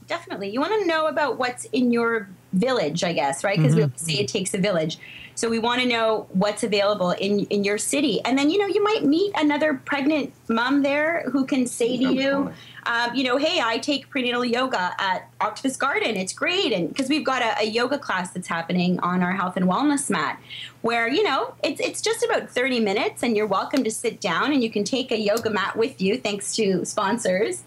definitely. 0.08 0.50
You 0.50 0.60
want 0.60 0.82
to 0.82 0.88
know 0.88 1.08
about 1.08 1.38
what's 1.38 1.66
in 1.66 1.92
your 1.92 2.30
village, 2.54 3.04
I 3.04 3.14
guess, 3.14 3.44
right? 3.44 3.58
Because 3.58 3.76
mm-hmm. 3.76 3.92
we 3.92 3.98
say 3.98 4.14
it 4.22 4.28
takes 4.28 4.54
a 4.54 4.58
village. 4.58 4.98
So 5.36 5.50
we 5.50 5.60
want 5.60 5.82
to 5.82 5.88
know 5.88 6.28
what's 6.32 6.64
available 6.64 7.12
in 7.12 7.42
in 7.48 7.66
your 7.66 7.78
city, 7.78 8.22
and 8.24 8.38
then 8.38 8.50
you 8.50 8.58
know 8.58 8.68
you 8.68 8.82
might 8.82 9.04
meet 9.04 9.34
another 9.36 9.74
pregnant 9.74 10.34
mom 10.48 10.82
there 10.82 11.24
who 11.30 11.46
can 11.46 11.68
say 11.68 11.98
to 11.98 12.14
you, 12.14 12.54
um, 12.86 13.16
you 13.16 13.24
know, 13.24 13.38
hey, 13.38 13.60
I 13.64 13.80
take 13.80 14.10
prenatal 14.10 14.46
yoga 14.46 14.94
at 15.00 15.30
Octopus 15.42 15.76
Garden. 15.76 16.16
It's 16.16 16.34
great. 16.34 16.72
And 16.72 16.90
because 16.90 17.10
we've 17.10 17.26
got 17.26 17.42
a, 17.42 17.64
a, 17.64 17.66
yoga 17.66 17.98
class 17.98 18.32
that's 18.32 18.48
happening 18.48 19.00
on 19.00 19.24
our 19.24 19.34
health 19.34 19.58
and 19.58 19.66
wellness 19.66 20.10
mat 20.10 20.40
where, 20.82 21.08
you 21.08 21.24
know, 21.24 21.56
it's, 21.64 21.82
it's 21.82 22.00
just 22.00 22.24
about 22.24 22.50
30 22.50 22.80
minutes 22.80 23.24
and 23.24 23.36
you're 23.36 23.48
welcome 23.48 23.84
to 23.84 23.90
sit 23.90 24.22
down 24.22 24.54
and 24.54 24.64
you 24.64 24.70
can 24.70 24.84
take 24.84 25.12
a 25.12 25.18
yoga 25.18 25.50
mat 25.50 25.76
with 25.76 26.00
you 26.00 26.18
thanks 26.18 26.56
to 26.56 26.86
sponsors. 26.86 27.64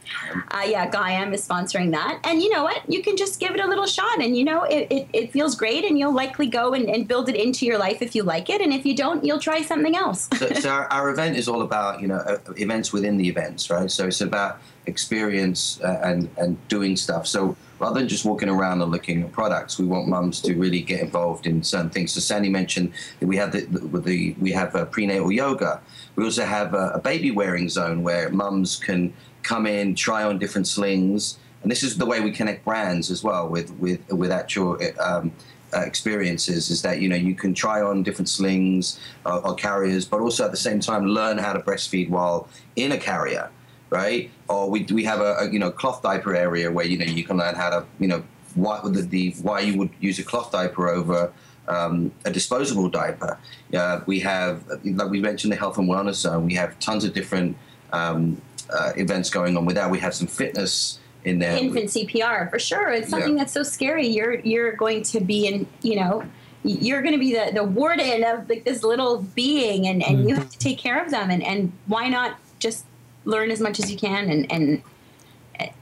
Uh, 0.52 0.62
yeah, 0.66 0.88
Gaiam 0.88 1.34
is 1.34 1.46
sponsoring 1.46 1.90
that. 1.90 2.20
And 2.22 2.40
you 2.40 2.48
know 2.50 2.62
what? 2.62 2.88
You 2.88 3.02
can 3.02 3.16
just 3.16 3.40
give 3.40 3.50
it 3.54 3.60
a 3.60 3.66
little 3.66 3.86
shot 3.86 4.22
and, 4.22 4.36
you 4.36 4.44
know, 4.44 4.62
it, 4.62 4.86
it, 4.88 5.08
it 5.12 5.32
feels 5.32 5.56
great 5.56 5.84
and 5.84 5.98
you'll 5.98 6.14
likely 6.14 6.46
go 6.46 6.74
and, 6.74 6.88
and, 6.88 7.08
build 7.08 7.28
it 7.28 7.36
into 7.36 7.64
your 7.64 7.78
life 7.78 8.02
if 8.02 8.14
you 8.14 8.22
like 8.22 8.50
it. 8.50 8.60
And 8.60 8.72
if 8.72 8.84
you 8.84 8.94
don't, 8.94 9.24
you'll 9.24 9.38
try 9.38 9.62
something 9.62 9.96
else. 9.96 10.28
so, 10.38 10.48
so 10.52 10.68
our, 10.68 10.86
our 10.92 11.10
event 11.10 11.36
is 11.36 11.48
all 11.48 11.62
about, 11.62 12.00
you 12.00 12.06
know, 12.06 12.16
uh, 12.16 12.38
events 12.56 12.92
within 12.92 13.16
the 13.16 13.28
events, 13.28 13.70
right? 13.70 13.90
So 13.90 14.06
it's 14.06 14.20
about 14.20 14.60
experience 14.88 15.80
uh, 15.82 16.00
and 16.02 16.28
and 16.38 16.56
doing 16.68 16.96
stuff. 16.96 17.26
So 17.26 17.56
rather 17.78 18.00
than 18.00 18.08
just 18.08 18.24
walking 18.24 18.48
around 18.48 18.82
and 18.82 18.90
looking 18.90 19.22
at 19.22 19.32
products, 19.32 19.78
we 19.78 19.86
want 19.86 20.08
mums 20.08 20.40
to 20.42 20.54
really 20.54 20.80
get 20.80 21.00
involved 21.00 21.46
in 21.46 21.62
certain 21.62 21.90
things. 21.90 22.12
So 22.12 22.20
Sandy 22.20 22.48
mentioned 22.48 22.92
that 23.20 23.26
we 23.26 23.36
have 23.36 23.52
the, 23.52 23.60
the, 23.60 24.00
the 24.00 24.36
we 24.40 24.52
have 24.52 24.74
a 24.74 24.86
prenatal 24.86 25.30
yoga. 25.30 25.80
We 26.16 26.24
also 26.24 26.44
have 26.44 26.74
a, 26.74 26.92
a 26.94 26.98
baby 27.00 27.30
wearing 27.30 27.68
zone 27.68 28.02
where 28.02 28.30
mums 28.30 28.76
can 28.76 29.12
come 29.42 29.66
in, 29.66 29.94
try 29.94 30.24
on 30.24 30.38
different 30.38 30.66
slings, 30.66 31.38
and 31.62 31.70
this 31.70 31.82
is 31.82 31.96
the 31.96 32.06
way 32.06 32.20
we 32.20 32.32
connect 32.32 32.64
brands 32.64 33.10
as 33.10 33.22
well 33.22 33.48
with 33.48 33.70
with 33.74 34.00
with 34.12 34.32
actual. 34.32 34.78
Um, 35.00 35.32
uh, 35.76 35.80
experiences 35.80 36.70
is 36.70 36.80
that 36.80 36.98
you 37.02 37.10
know 37.10 37.14
you 37.14 37.34
can 37.34 37.52
try 37.52 37.82
on 37.82 38.02
different 38.02 38.26
slings 38.26 38.98
uh, 39.26 39.42
or 39.44 39.54
carriers, 39.54 40.06
but 40.06 40.18
also 40.18 40.42
at 40.46 40.50
the 40.50 40.56
same 40.56 40.80
time 40.80 41.04
learn 41.04 41.36
how 41.36 41.52
to 41.52 41.60
breastfeed 41.60 42.08
while 42.08 42.48
in 42.76 42.92
a 42.92 42.96
carrier 42.96 43.50
right? 43.90 44.30
Or 44.48 44.70
we 44.70 44.84
we 44.84 45.04
have 45.04 45.20
a, 45.20 45.36
a, 45.40 45.50
you 45.50 45.58
know 45.58 45.70
cloth 45.70 46.02
diaper 46.02 46.34
area 46.34 46.70
where 46.70 46.86
you 46.86 46.98
know 46.98 47.04
you 47.04 47.24
can 47.24 47.36
learn 47.36 47.54
how 47.54 47.70
to 47.70 47.84
you 47.98 48.08
know 48.08 48.22
why 48.54 48.80
the, 48.82 49.02
the 49.02 49.34
why 49.42 49.60
you 49.60 49.78
would 49.78 49.90
use 50.00 50.18
a 50.18 50.24
cloth 50.24 50.52
diaper 50.52 50.88
over 50.88 51.32
um, 51.68 52.10
a 52.24 52.30
disposable 52.30 52.88
diaper. 52.88 53.38
Uh, 53.74 54.00
we 54.06 54.20
have 54.20 54.66
like 54.84 55.10
we 55.10 55.20
mentioned 55.20 55.52
the 55.52 55.56
health 55.56 55.78
and 55.78 55.88
wellness 55.88 56.14
zone. 56.14 56.46
We 56.46 56.54
have 56.54 56.78
tons 56.78 57.04
of 57.04 57.12
different 57.12 57.56
um, 57.92 58.40
uh, 58.70 58.92
events 58.96 59.30
going 59.30 59.56
on 59.56 59.64
with 59.64 59.76
that. 59.76 59.90
We 59.90 59.98
have 60.00 60.14
some 60.14 60.26
fitness 60.26 60.98
in 61.24 61.38
there. 61.38 61.56
Infant 61.56 61.86
CPR 61.86 62.50
for 62.50 62.58
sure. 62.58 62.90
It's 62.90 63.10
something 63.10 63.36
yeah. 63.36 63.44
that's 63.44 63.52
so 63.52 63.62
scary. 63.62 64.06
You're 64.06 64.36
you're 64.40 64.72
going 64.72 65.02
to 65.04 65.20
be 65.20 65.46
in 65.46 65.66
you 65.82 65.96
know 65.96 66.24
you're 66.64 67.02
going 67.02 67.14
to 67.14 67.18
be 67.18 67.32
the, 67.32 67.52
the 67.54 67.64
warden 67.64 68.24
of 68.24 68.48
like 68.48 68.64
this 68.64 68.82
little 68.82 69.22
being 69.34 69.86
and, 69.86 70.02
and 70.02 70.18
mm-hmm. 70.18 70.28
you 70.28 70.34
have 70.34 70.50
to 70.50 70.58
take 70.58 70.76
care 70.76 71.02
of 71.02 71.10
them 71.10 71.30
and, 71.30 71.42
and 71.42 71.72
why 71.86 72.08
not 72.08 72.36
just 72.58 72.84
learn 73.28 73.50
as 73.50 73.60
much 73.60 73.78
as 73.78 73.90
you 73.90 73.96
can 73.98 74.30
and 74.30 74.50
and 74.50 74.82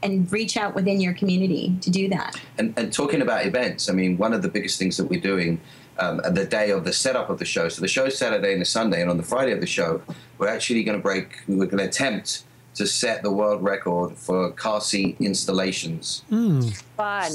and 0.02 0.32
reach 0.32 0.56
out 0.56 0.74
within 0.74 1.00
your 1.00 1.12
community 1.12 1.76
to 1.82 1.90
do 1.90 2.08
that. 2.08 2.40
And, 2.56 2.72
and 2.78 2.90
talking 2.90 3.20
about 3.20 3.44
events, 3.44 3.90
I 3.90 3.92
mean, 3.92 4.16
one 4.16 4.32
of 4.32 4.40
the 4.40 4.48
biggest 4.48 4.78
things 4.78 4.96
that 4.96 5.04
we're 5.04 5.20
doing 5.20 5.60
um, 5.98 6.20
the 6.30 6.44
day 6.44 6.70
of 6.70 6.84
the 6.84 6.92
setup 6.92 7.30
of 7.30 7.38
the 7.38 7.44
show. 7.44 7.68
So 7.68 7.80
the 7.80 7.88
show's 7.88 8.16
Saturday 8.18 8.52
and 8.52 8.60
the 8.60 8.66
Sunday, 8.66 9.00
and 9.00 9.10
on 9.10 9.16
the 9.16 9.22
Friday 9.22 9.52
of 9.52 9.60
the 9.60 9.66
show, 9.66 10.02
we're 10.38 10.48
actually 10.48 10.82
going 10.84 10.98
to 10.98 11.02
break. 11.02 11.40
We're 11.48 11.66
going 11.66 11.78
to 11.78 11.84
attempt 11.84 12.44
to 12.74 12.86
set 12.86 13.22
the 13.22 13.30
world 13.30 13.62
record 13.62 14.16
for 14.16 14.50
car 14.52 14.80
seat 14.80 15.16
installations. 15.20 16.24
Mm. 16.30 16.74
Fun. 16.96 17.32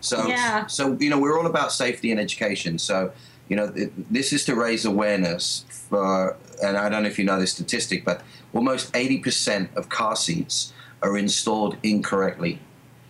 So, 0.00 0.26
yeah. 0.26 0.66
so 0.66 0.96
you 1.00 1.08
know, 1.08 1.18
we're 1.18 1.38
all 1.38 1.46
about 1.46 1.72
safety 1.72 2.10
and 2.10 2.20
education. 2.20 2.78
So, 2.78 3.12
you 3.48 3.56
know, 3.56 3.72
this 4.10 4.32
is 4.32 4.44
to 4.46 4.54
raise 4.54 4.84
awareness 4.84 5.64
for. 5.68 6.36
And 6.62 6.76
I 6.76 6.88
don't 6.88 7.02
know 7.02 7.08
if 7.08 7.18
you 7.18 7.24
know 7.24 7.40
this 7.40 7.52
statistic, 7.52 8.04
but 8.04 8.22
almost 8.54 8.92
80% 8.92 9.74
of 9.76 9.88
car 9.88 10.14
seats 10.14 10.72
are 11.02 11.18
installed 11.18 11.76
incorrectly, 11.82 12.60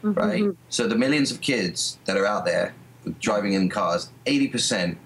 mm-hmm. 0.02 0.18
right? 0.18 0.44
So 0.68 0.88
the 0.88 0.96
millions 0.96 1.30
of 1.30 1.40
kids 1.40 1.98
that 2.06 2.16
are 2.16 2.26
out 2.26 2.44
there 2.44 2.74
driving 3.20 3.52
in 3.52 3.68
cars, 3.68 4.10
80%, 4.26 4.96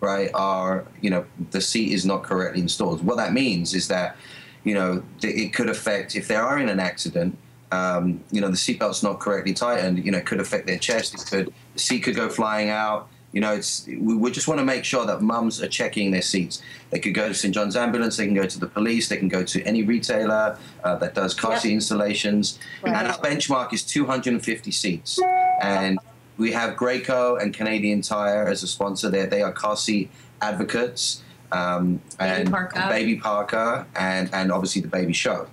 right, 0.00 0.30
are, 0.34 0.86
you 1.00 1.10
know, 1.10 1.24
the 1.50 1.60
seat 1.60 1.92
is 1.92 2.06
not 2.06 2.22
correctly 2.22 2.60
installed. 2.60 3.04
What 3.04 3.16
that 3.16 3.32
means 3.32 3.74
is 3.74 3.88
that, 3.88 4.16
you 4.64 4.74
know, 4.74 5.02
it 5.22 5.52
could 5.52 5.68
affect, 5.68 6.16
if 6.16 6.28
they 6.28 6.36
are 6.36 6.58
in 6.58 6.68
an 6.68 6.80
accident, 6.80 7.36
um, 7.72 8.22
you 8.30 8.40
know, 8.40 8.48
the 8.48 8.56
seatbelt's 8.56 9.02
not 9.02 9.20
correctly 9.20 9.52
tightened, 9.52 10.04
you 10.04 10.10
know, 10.10 10.18
it 10.18 10.26
could 10.26 10.40
affect 10.40 10.66
their 10.66 10.78
chest, 10.78 11.14
it 11.14 11.24
could, 11.28 11.54
the 11.74 11.78
seat 11.78 12.00
could 12.00 12.16
go 12.16 12.28
flying 12.28 12.68
out, 12.68 13.08
you 13.32 13.40
know, 13.40 13.52
it's 13.54 13.86
we, 13.86 14.16
we 14.16 14.30
just 14.30 14.48
want 14.48 14.58
to 14.58 14.64
make 14.64 14.84
sure 14.84 15.06
that 15.06 15.20
mums 15.22 15.62
are 15.62 15.68
checking 15.68 16.10
their 16.10 16.22
seats. 16.22 16.62
They 16.90 16.98
could 16.98 17.14
go 17.14 17.28
to 17.28 17.34
St 17.34 17.54
John's 17.54 17.76
Ambulance, 17.76 18.16
they 18.16 18.26
can 18.26 18.34
go 18.34 18.46
to 18.46 18.58
the 18.58 18.66
police, 18.66 19.08
they 19.08 19.16
can 19.16 19.28
go 19.28 19.44
to 19.44 19.62
any 19.62 19.82
retailer 19.82 20.58
uh, 20.82 20.96
that 20.96 21.14
does 21.14 21.34
car 21.34 21.52
yep. 21.52 21.60
seat 21.60 21.72
installations. 21.74 22.58
Right. 22.82 22.94
And 22.94 23.08
our 23.08 23.18
benchmark 23.18 23.72
is 23.72 23.84
250 23.84 24.70
seats. 24.70 25.20
And 25.62 25.98
we 26.38 26.52
have 26.52 26.76
Graco 26.76 27.40
and 27.40 27.54
Canadian 27.54 28.02
Tire 28.02 28.48
as 28.48 28.62
a 28.62 28.66
sponsor. 28.66 29.10
There, 29.10 29.26
they 29.26 29.42
are 29.42 29.52
car 29.52 29.76
seat 29.76 30.10
advocates. 30.40 31.22
Um, 31.52 32.00
and 32.18 32.44
Baby 32.44 32.50
Parker. 32.50 32.88
Baby 32.88 33.16
Parker, 33.16 33.86
and 33.96 34.30
and 34.32 34.52
obviously 34.52 34.82
the 34.82 34.88
Baby 34.88 35.12
Show. 35.12 35.48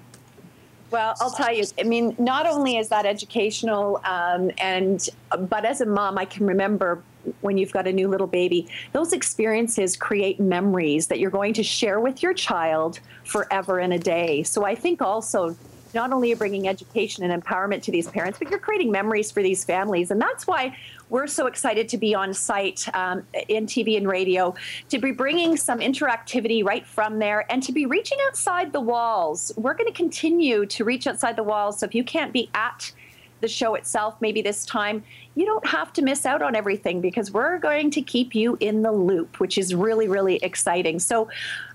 Well, 0.91 1.15
I'll 1.19 1.31
tell 1.31 1.53
you. 1.53 1.65
I 1.79 1.83
mean, 1.83 2.15
not 2.19 2.45
only 2.45 2.77
is 2.77 2.89
that 2.89 3.05
educational, 3.05 3.99
um, 4.05 4.51
and 4.59 5.09
but 5.49 5.65
as 5.65 5.81
a 5.81 5.85
mom, 5.87 6.17
I 6.19 6.25
can 6.25 6.45
remember 6.45 7.03
when 7.47 7.57
you've 7.57 7.71
got 7.71 7.87
a 7.87 7.93
new 7.93 8.07
little 8.07 8.27
baby. 8.27 8.67
Those 8.91 9.13
experiences 9.13 9.95
create 9.95 10.39
memories 10.39 11.07
that 11.07 11.19
you're 11.19 11.31
going 11.31 11.53
to 11.53 11.63
share 11.63 11.99
with 11.99 12.21
your 12.21 12.33
child 12.33 12.99
forever 13.23 13.79
and 13.79 13.93
a 13.93 13.99
day. 13.99 14.43
So 14.43 14.65
I 14.65 14.75
think 14.75 15.01
also 15.01 15.55
not 15.93 16.11
only 16.11 16.31
are 16.31 16.35
bringing 16.35 16.67
education 16.67 17.23
and 17.23 17.41
empowerment 17.41 17.81
to 17.83 17.91
these 17.91 18.07
parents, 18.09 18.37
but 18.37 18.49
you're 18.49 18.59
creating 18.59 18.91
memories 18.91 19.31
for 19.31 19.41
these 19.41 19.63
families. 19.63 20.11
And 20.11 20.21
that's 20.21 20.45
why 20.45 20.77
we're 21.09 21.27
so 21.27 21.47
excited 21.47 21.87
to 21.89 21.97
be 21.97 22.13
on 22.13 22.33
site 22.33 22.87
um, 22.93 23.25
in 23.47 23.65
TV 23.65 23.97
and 23.97 24.07
radio, 24.07 24.53
to 24.89 24.99
be 24.99 25.11
bringing 25.11 25.55
some 25.55 25.79
interactivity 25.79 26.63
right 26.63 26.85
from 26.85 27.19
there 27.19 27.49
and 27.51 27.63
to 27.63 27.71
be 27.71 27.85
reaching 27.85 28.17
outside 28.27 28.73
the 28.73 28.81
walls. 28.81 29.51
We're 29.55 29.73
going 29.73 29.87
to 29.87 29.93
continue 29.93 30.65
to 30.67 30.83
reach 30.83 31.07
outside 31.07 31.35
the 31.35 31.43
walls. 31.43 31.79
So 31.79 31.85
if 31.85 31.95
you 31.95 32.03
can't 32.03 32.33
be 32.33 32.49
at 32.53 32.91
the 33.41 33.47
show 33.47 33.75
itself, 33.75 34.15
maybe 34.19 34.41
this 34.41 34.65
time, 34.65 35.03
you 35.35 35.45
don't 35.45 35.65
have 35.67 35.93
to 35.93 36.01
miss 36.01 36.25
out 36.25 36.41
on 36.41 36.55
everything 36.55 37.01
because 37.01 37.31
we're 37.31 37.59
going 37.59 37.91
to 37.91 38.01
keep 38.01 38.33
you 38.33 38.57
in 38.59 38.81
the 38.81 38.91
loop, 38.91 39.39
which 39.39 39.57
is 39.57 39.75
really, 39.75 40.07
really 40.07 40.37
exciting. 40.37 40.99
So 40.99 41.29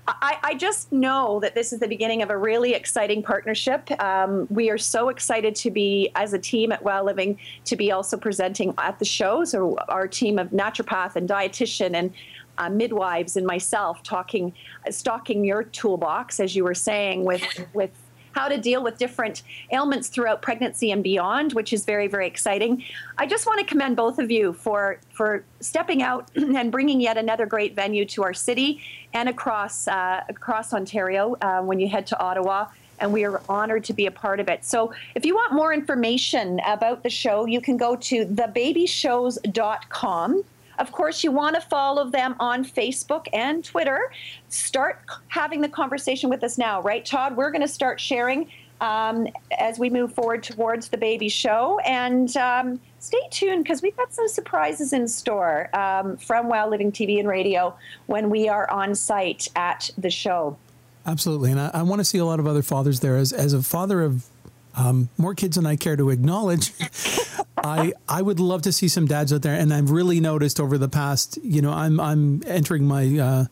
I, 0.07 0.37
I 0.43 0.53
just 0.55 0.91
know 0.91 1.39
that 1.39 1.55
this 1.55 1.71
is 1.71 1.79
the 1.79 1.87
beginning 1.87 2.21
of 2.21 2.29
a 2.29 2.37
really 2.37 2.73
exciting 2.73 3.23
partnership. 3.23 3.89
Um, 4.01 4.47
we 4.49 4.69
are 4.69 4.77
so 4.77 5.09
excited 5.09 5.55
to 5.55 5.71
be, 5.71 6.11
as 6.15 6.33
a 6.33 6.39
team 6.39 6.73
at 6.73 6.83
Well 6.83 7.05
Living, 7.05 7.39
to 7.65 7.75
be 7.77 7.91
also 7.91 8.17
presenting 8.17 8.73
at 8.77 8.99
the 8.99 9.05
show. 9.05 9.45
So 9.45 9.77
our 9.87 10.07
team 10.07 10.39
of 10.39 10.49
naturopath 10.49 11.15
and 11.15 11.29
dietitian 11.29 11.95
and 11.95 12.13
uh, 12.57 12.69
midwives 12.69 13.37
and 13.37 13.47
myself 13.47 14.03
talking, 14.03 14.53
stocking 14.89 15.45
your 15.45 15.63
toolbox, 15.63 16.39
as 16.39 16.55
you 16.55 16.63
were 16.63 16.75
saying, 16.75 17.23
with 17.23 17.43
with 17.73 17.89
how 18.33 18.47
to 18.47 18.57
deal 18.57 18.83
with 18.83 18.97
different 18.97 19.43
ailments 19.71 20.09
throughout 20.09 20.41
pregnancy 20.41 20.91
and 20.91 21.03
beyond, 21.03 21.53
which 21.53 21.71
is 21.71 21.85
very, 21.85 22.07
very 22.07 22.27
exciting. 22.27 22.83
I 23.17 23.25
just 23.25 23.47
want 23.47 23.59
to 23.59 23.65
commend 23.65 23.95
both 23.95 24.19
of 24.19 24.29
you 24.29 24.53
for 24.53 24.99
for 25.11 25.43
stepping 25.61 26.03
out 26.03 26.29
and 26.35 26.71
bringing 26.71 26.99
yet 26.99 27.17
another 27.17 27.45
great 27.45 27.75
venue 27.75 28.05
to 28.05 28.23
our 28.23 28.33
city 28.33 28.81
and 29.13 29.29
across 29.29 29.87
uh, 29.87 30.23
across 30.27 30.73
Ontario 30.73 31.37
uh, 31.41 31.61
when 31.61 31.79
you 31.79 31.87
head 31.87 32.05
to 32.07 32.19
Ottawa 32.19 32.67
and 32.99 33.11
we 33.11 33.25
are 33.25 33.41
honored 33.49 33.83
to 33.85 33.93
be 33.93 34.05
a 34.05 34.11
part 34.11 34.39
of 34.39 34.47
it. 34.47 34.63
So, 34.63 34.93
if 35.15 35.25
you 35.25 35.33
want 35.35 35.53
more 35.53 35.73
information 35.73 36.61
about 36.65 37.01
the 37.03 37.09
show, 37.09 37.45
you 37.45 37.59
can 37.59 37.75
go 37.77 37.95
to 37.95 38.25
thebabyshows.com. 38.25 40.43
Of 40.79 40.91
course, 40.91 41.23
you 41.23 41.31
want 41.31 41.55
to 41.55 41.61
follow 41.61 42.09
them 42.09 42.35
on 42.39 42.65
Facebook 42.65 43.27
and 43.33 43.63
Twitter. 43.63 44.11
Start 44.49 45.01
having 45.27 45.61
the 45.61 45.69
conversation 45.69 46.29
with 46.29 46.43
us 46.43 46.57
now, 46.57 46.81
right, 46.81 47.05
Todd? 47.05 47.35
We're 47.35 47.51
going 47.51 47.61
to 47.61 47.67
start 47.67 47.99
sharing 47.99 48.49
um, 48.81 49.27
as 49.57 49.79
we 49.79 49.89
move 49.89 50.13
forward 50.13 50.43
towards 50.43 50.89
the 50.89 50.97
baby 50.97 51.29
show. 51.29 51.79
And 51.85 52.35
um, 52.37 52.79
stay 52.99 53.21
tuned 53.31 53.63
because 53.63 53.81
we've 53.81 53.95
got 53.95 54.13
some 54.13 54.27
surprises 54.27 54.93
in 54.93 55.07
store 55.07 55.69
um, 55.75 56.17
from 56.17 56.49
Well 56.49 56.69
Living 56.69 56.91
TV 56.91 57.19
and 57.19 57.27
Radio 57.27 57.75
when 58.07 58.29
we 58.29 58.49
are 58.49 58.69
on 58.69 58.93
site 58.93 59.47
at 59.55 59.89
the 59.97 60.09
show. 60.09 60.57
Absolutely. 61.05 61.51
And 61.51 61.59
I, 61.59 61.71
I 61.73 61.81
want 61.83 61.99
to 61.99 62.05
see 62.05 62.17
a 62.17 62.25
lot 62.25 62.39
of 62.39 62.47
other 62.47 62.61
fathers 62.61 62.99
there. 62.99 63.17
As, 63.17 63.31
as 63.31 63.53
a 63.53 63.61
father 63.61 64.01
of 64.01 64.25
um, 64.75 65.09
more 65.17 65.35
kids 65.35 65.55
than 65.55 65.65
I 65.65 65.75
care 65.75 65.95
to 65.95 66.09
acknowledge. 66.09 66.71
I 67.63 67.93
I 68.09 68.21
would 68.21 68.39
love 68.39 68.61
to 68.63 68.71
see 68.71 68.87
some 68.87 69.07
dads 69.07 69.31
out 69.31 69.41
there, 69.41 69.55
and 69.55 69.73
I've 69.73 69.89
really 69.89 70.19
noticed 70.19 70.59
over 70.59 70.77
the 70.77 70.89
past, 70.89 71.39
you 71.41 71.61
know, 71.61 71.71
I'm 71.71 71.99
I'm 71.99 72.43
entering 72.45 72.85
my. 72.85 73.17
Uh, 73.17 73.45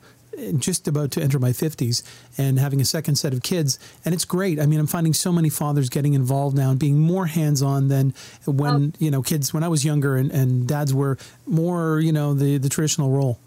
just 0.58 0.88
about 0.88 1.12
to 1.12 1.22
enter 1.22 1.38
my 1.38 1.50
50s 1.50 2.01
and 2.38 2.58
having 2.58 2.80
a 2.80 2.86
second 2.86 3.15
set 3.15 3.34
of 3.34 3.44
kids 3.44 3.77
and 4.06 4.13
it's 4.13 4.24
great 4.24 4.62
i 4.62 4.65
mean 4.65 4.80
i'm 4.80 4.88
finding 4.88 5.13
so 5.13 5.32
many 5.32 5.50
fathers 5.50 5.89
getting 5.89 6.13
involved 6.13 6.56
now 6.56 6.72
and 6.72 6.80
being 6.80 6.98
more 6.98 7.25
hands-on 7.25 7.89
than 7.89 8.13
when 8.48 8.96
you 8.98 9.12
know 9.12 9.22
kids 9.22 9.53
when 9.53 9.62
i 9.62 9.68
was 9.68 9.84
younger 9.84 10.15
and, 10.15 10.32
and 10.32 10.68
dads 10.68 10.94
were 10.94 11.18
more 11.46 12.00
you 12.00 12.13
know 12.13 12.34
the 12.34 12.58
the 12.58 12.70
traditional 12.70 13.12
role 13.12 13.39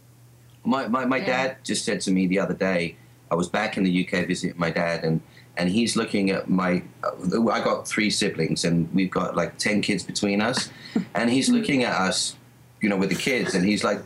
my, 0.63 0.87
my, 0.87 1.05
my 1.07 1.17
yeah. 1.17 1.27
dad 1.27 1.57
just 1.65 1.85
said 1.85 2.03
to 2.03 2.11
me 2.11 2.27
the 2.27 2.39
other 2.39 2.55
day 2.55 2.97
i 3.35 3.37
was 3.37 3.49
back 3.49 3.77
in 3.77 3.83
the 3.83 3.95
uk 4.03 4.13
visiting 4.29 4.59
my 4.59 4.71
dad 4.71 5.05
and 5.05 5.21
and 5.57 5.69
he's 5.69 5.97
looking 5.97 6.31
at 6.31 6.49
my 6.49 6.83
i 7.53 7.61
got 7.61 7.87
three 7.87 8.11
siblings 8.11 8.65
and 8.65 8.93
we've 8.95 9.11
got 9.11 9.37
like 9.37 9.57
10 9.59 9.81
kids 9.83 10.03
between 10.03 10.41
us. 10.41 10.71
And 11.15 11.29
he's 11.29 11.49
looking 11.49 11.83
at 11.85 11.95
us 12.09 12.37
you 12.81 12.89
know 12.89 12.97
with 12.97 13.11
the 13.11 13.17
kids 13.17 13.55
and 13.55 13.65
he's 13.65 13.83
like 13.83 14.01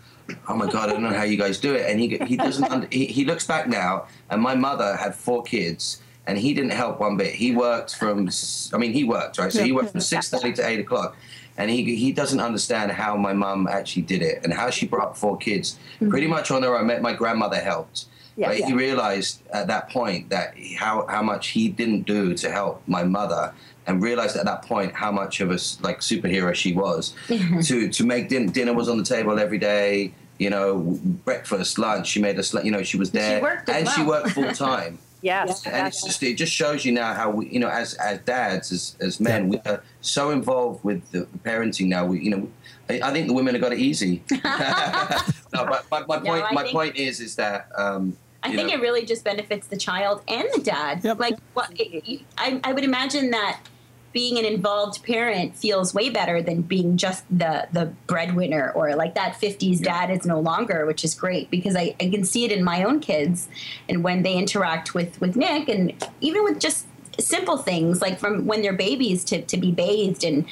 oh 0.48 0.54
my 0.54 0.66
god 0.70 0.88
i 0.88 0.92
don't 0.92 1.02
know 1.02 1.16
how 1.22 1.24
you 1.24 1.36
guys 1.36 1.58
do 1.58 1.74
it. 1.74 1.90
And 1.90 2.00
he, 2.00 2.18
he 2.26 2.36
doesn't 2.36 2.64
under, 2.74 2.88
he, 2.90 3.06
he 3.06 3.24
looks 3.24 3.46
back 3.46 3.68
now 3.68 4.06
and 4.30 4.40
my 4.40 4.54
mother 4.54 4.96
had 4.96 5.14
four 5.14 5.42
kids 5.42 6.02
and 6.26 6.38
he 6.38 6.52
didn't 6.52 6.72
help 6.72 7.00
one 7.00 7.16
bit. 7.16 7.34
He 7.34 7.54
worked 7.54 7.94
from 7.96 8.28
i 8.74 8.78
mean 8.78 8.92
he 8.92 9.04
worked 9.04 9.38
right? 9.38 9.52
So 9.52 9.62
he 9.62 9.72
worked 9.72 9.92
from 9.92 10.00
6.30 10.00 10.54
to 10.56 10.66
8 10.66 10.80
o'clock. 10.80 11.16
And 11.58 11.68
he, 11.70 11.96
he 11.96 12.12
doesn't 12.12 12.38
understand 12.38 12.92
how 12.92 13.16
my 13.16 13.32
mum 13.32 13.66
actually 13.66 14.02
did 14.02 14.22
it 14.22 14.44
and 14.44 14.54
how 14.54 14.70
she 14.70 14.86
brought 14.86 15.08
up 15.08 15.16
four 15.16 15.36
kids. 15.36 15.76
Mm. 16.00 16.08
Pretty 16.08 16.28
much 16.28 16.52
on 16.52 16.62
her 16.62 16.78
own 16.78 17.02
my 17.02 17.12
grandmother 17.12 17.58
helped 17.58 18.06
Yeah, 18.38 18.48
but 18.50 18.58
yeah. 18.60 18.66
he 18.66 18.72
realized 18.72 19.42
at 19.52 19.66
that 19.66 19.90
point 19.90 20.30
that 20.30 20.54
how 20.78 21.04
how 21.08 21.22
much 21.22 21.48
he 21.48 21.68
didn't 21.68 22.02
do 22.02 22.34
to 22.34 22.50
help 22.52 22.82
my 22.86 23.02
mother, 23.02 23.52
and 23.88 24.00
realized 24.00 24.36
at 24.36 24.44
that 24.44 24.62
point 24.62 24.92
how 24.94 25.10
much 25.10 25.40
of 25.40 25.50
a 25.50 25.58
like 25.82 25.98
superhero 25.98 26.54
she 26.54 26.72
was 26.72 27.14
to 27.66 27.88
to 27.88 28.04
make 28.06 28.28
din- 28.28 28.52
dinner 28.52 28.72
was 28.72 28.88
on 28.88 28.96
the 28.96 29.04
table 29.04 29.40
every 29.40 29.58
day. 29.58 30.12
You 30.38 30.50
know, 30.50 30.78
breakfast, 31.24 31.80
lunch. 31.80 32.06
She 32.06 32.20
made 32.22 32.38
us. 32.38 32.54
You 32.54 32.70
know, 32.70 32.84
she 32.84 32.96
was 32.96 33.10
there, 33.10 33.42
worked 33.42 33.68
as 33.68 33.74
and 33.74 33.88
she 33.88 34.04
worked 34.04 34.30
full 34.30 34.52
time. 34.70 35.00
Yes. 35.20 35.66
and 35.66 35.88
it's 35.88 36.04
just 36.04 36.22
it 36.22 36.34
just 36.34 36.52
shows 36.52 36.84
you 36.84 36.92
now 36.92 37.12
how 37.12 37.28
we 37.30 37.48
you 37.48 37.58
know 37.58 37.68
as 37.68 37.94
as 37.94 38.20
dads 38.20 38.70
as 38.70 38.94
as 39.00 39.18
men 39.18 39.48
we 39.48 39.58
are 39.66 39.82
so 40.00 40.30
involved 40.30 40.84
with 40.84 41.10
the 41.10 41.26
parenting 41.42 41.88
now 41.88 42.06
we 42.06 42.20
you 42.20 42.30
know 42.30 42.48
I, 42.88 43.00
I 43.02 43.12
think 43.12 43.26
the 43.26 43.32
women 43.34 43.52
have 43.56 43.60
got 43.60 43.72
it 43.72 43.80
easy 43.80 44.22
no 44.30 45.66
but 45.66 45.84
my, 45.90 46.06
my 46.06 46.18
point 46.20 46.44
my 46.52 46.62
think- 46.62 46.72
point 46.72 46.96
is 46.96 47.18
is 47.18 47.34
that 47.34 47.68
um 47.76 48.16
I 48.42 48.48
you 48.48 48.56
think 48.56 48.68
know, 48.68 48.74
it 48.74 48.80
really 48.80 49.04
just 49.04 49.24
benefits 49.24 49.66
the 49.66 49.76
child 49.76 50.22
and 50.28 50.46
the 50.54 50.60
dad. 50.60 51.02
Yep. 51.02 51.18
Like, 51.18 51.38
what 51.54 51.72
it, 51.76 52.22
I, 52.36 52.60
I 52.62 52.72
would 52.72 52.84
imagine 52.84 53.30
that 53.30 53.60
being 54.12 54.38
an 54.38 54.44
involved 54.44 55.04
parent 55.04 55.54
feels 55.56 55.92
way 55.92 56.08
better 56.08 56.40
than 56.40 56.62
being 56.62 56.96
just 56.96 57.24
the 57.30 57.68
the 57.72 57.86
breadwinner 58.06 58.72
or 58.74 58.96
like 58.96 59.14
that 59.14 59.34
50s 59.34 59.82
dad 59.82 60.10
is 60.10 60.24
no 60.24 60.40
longer, 60.40 60.86
which 60.86 61.04
is 61.04 61.14
great 61.14 61.50
because 61.50 61.76
I, 61.76 61.94
I 62.00 62.08
can 62.08 62.24
see 62.24 62.44
it 62.44 62.52
in 62.52 62.64
my 62.64 62.84
own 62.84 63.00
kids 63.00 63.48
and 63.88 64.02
when 64.02 64.22
they 64.22 64.34
interact 64.34 64.94
with 64.94 65.20
with 65.20 65.36
Nick 65.36 65.68
and 65.68 65.92
even 66.20 66.42
with 66.44 66.58
just 66.58 66.86
simple 67.20 67.56
things 67.58 68.00
like 68.00 68.18
from 68.18 68.46
when 68.46 68.62
they're 68.62 68.72
babies 68.72 69.24
to, 69.24 69.42
to 69.42 69.56
be 69.56 69.72
bathed 69.72 70.24
and 70.24 70.46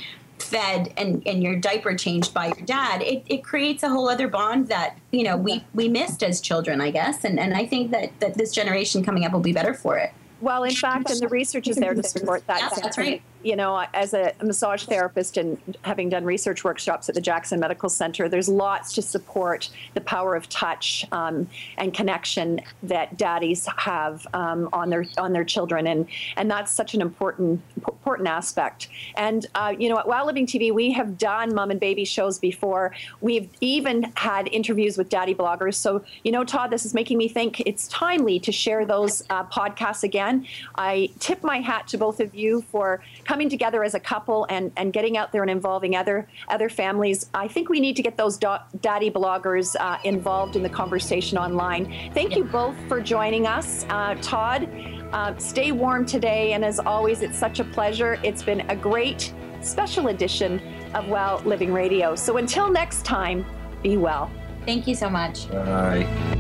fed 0.47 0.93
and, 0.97 1.23
and 1.27 1.43
your 1.43 1.57
diaper 1.57 1.95
changed 1.95 2.33
by 2.33 2.47
your 2.47 2.65
dad, 2.65 3.03
it, 3.03 3.25
it 3.27 3.45
creates 3.45 3.83
a 3.83 3.89
whole 3.89 4.09
other 4.09 4.29
bond 4.29 4.69
that, 4.69 4.99
you 5.11 5.25
know, 5.25 5.37
we, 5.37 5.65
we 5.75 5.89
missed 5.89 6.23
as 6.23 6.41
children, 6.41 6.81
I 6.81 6.91
guess. 6.91 7.25
And, 7.25 7.39
and 7.39 7.55
I 7.55 7.67
think 7.67 7.91
that, 7.91 8.19
that 8.21 8.35
this 8.35 8.53
generation 8.53 9.05
coming 9.05 9.25
up 9.25 9.33
will 9.33 9.41
be 9.41 9.53
better 9.53 9.75
for 9.75 9.99
it. 9.99 10.13
Well, 10.41 10.65
in 10.65 10.75
fact, 10.75 11.11
and 11.11 11.21
the 11.21 11.29
research 11.29 11.67
is 11.67 11.77
there 11.77 11.95
to 11.95 12.03
support 12.03 12.47
that. 12.47 12.61
Yeah, 12.61 12.69
that's 12.83 12.99
right. 12.99 13.23
You 13.43 13.57
know, 13.57 13.85
as 13.95 14.15
a 14.15 14.33
massage 14.43 14.85
therapist 14.85 15.37
and 15.37 15.59
having 15.83 16.09
done 16.09 16.25
research 16.25 16.65
workshops 16.65 17.09
at 17.09 17.15
the 17.15 17.21
Jackson 17.21 17.61
Medical 17.61 17.89
Center, 17.89 18.29
there's 18.29 18.49
lots 18.49 18.93
to 18.95 19.03
support 19.03 19.71
the 19.95 20.01
power 20.01 20.35
of 20.35 20.49
touch 20.49 21.07
um, 21.13 21.49
and 21.79 21.95
connection 21.95 22.61
that 22.83 23.17
daddies 23.17 23.67
have 23.77 24.27
um, 24.35 24.69
on 24.73 24.91
their 24.91 25.05
on 25.19 25.33
their 25.33 25.45
children, 25.45 25.87
and 25.87 26.07
and 26.37 26.51
that's 26.51 26.73
such 26.73 26.95
an 26.95 27.01
important 27.01 27.63
important 27.77 28.29
aspect. 28.29 28.89
And 29.17 29.47
uh, 29.55 29.75
you 29.79 29.89
know, 29.89 29.99
at 29.99 30.09
Wow 30.09 30.27
Living 30.27 30.47
TV, 30.47 30.73
we 30.73 30.93
have 30.93 31.19
done 31.19 31.55
mom 31.55 31.71
and 31.71 31.81
baby 31.81 32.05
shows 32.05 32.39
before. 32.39 32.95
We've 33.21 33.49
even 33.61 34.13
had 34.17 34.49
interviews 34.49 34.97
with 34.97 35.09
daddy 35.09 35.35
bloggers. 35.35 35.75
So 35.75 36.05
you 36.25 36.33
know, 36.33 36.45
Todd, 36.45 36.71
this 36.71 36.85
is 36.85 36.95
making 36.95 37.19
me 37.19 37.29
think 37.29 37.61
it's 37.61 37.89
timely 37.89 38.41
to 38.41 38.53
share 38.53 38.85
those 38.85 39.23
uh, 39.31 39.45
podcasts 39.45 40.03
again. 40.03 40.47
I 40.77 41.11
tip 41.19 41.43
my 41.43 41.61
hat 41.61 41.89
to 41.89 41.99
both 41.99 42.21
of 42.21 42.35
you 42.35 42.63
for 42.71 43.03
coming 43.25 43.36
together 43.45 43.85
as 43.85 43.95
a 43.95 44.01
couple 44.01 44.47
and, 44.49 44.73
and 44.77 44.93
getting 44.93 45.17
out 45.17 45.33
there 45.33 45.43
and 45.43 45.51
involving 45.51 45.95
other 45.95 46.27
other 46.49 46.69
families. 46.69 47.27
I 47.35 47.49
think 47.49 47.69
we 47.69 47.81
need 47.81 47.97
to 47.97 48.03
get 48.03 48.17
those 48.17 48.37
do- 48.39 48.57
daddy 48.81 49.11
bloggers 49.11 49.77
uh, 49.79 49.99
involved 50.05 50.57
in 50.57 50.63
the 50.63 50.69
conversation 50.69 51.39
online. 51.39 52.11
Thank 52.15 52.37
you 52.37 52.45
both 52.45 52.77
for 52.89 53.01
joining 53.01 53.47
us, 53.47 53.85
uh, 53.91 54.17
Todd. 54.23 54.69
Uh, 55.13 55.37
stay 55.39 55.73
warm 55.73 56.05
today, 56.05 56.53
and 56.55 56.65
as 56.65 56.81
always, 56.81 57.23
it's 57.23 57.39
such 57.39 57.61
a 57.61 57.65
pleasure. 57.65 58.19
It's 58.25 58.43
been 58.43 58.63
a 58.71 58.77
great 58.77 59.33
special 59.61 60.09
edition 60.09 60.61
of 60.95 61.09
Well 61.09 61.43
Living 61.45 61.73
Radio. 61.73 62.15
So 62.17 62.39
until 62.39 62.71
next 62.71 63.05
time, 63.05 63.45
be 63.83 63.97
well. 63.97 64.31
Thank 64.65 64.87
you 64.89 64.95
so 64.95 65.09
much. 65.09 65.49
Bye. 65.51 66.35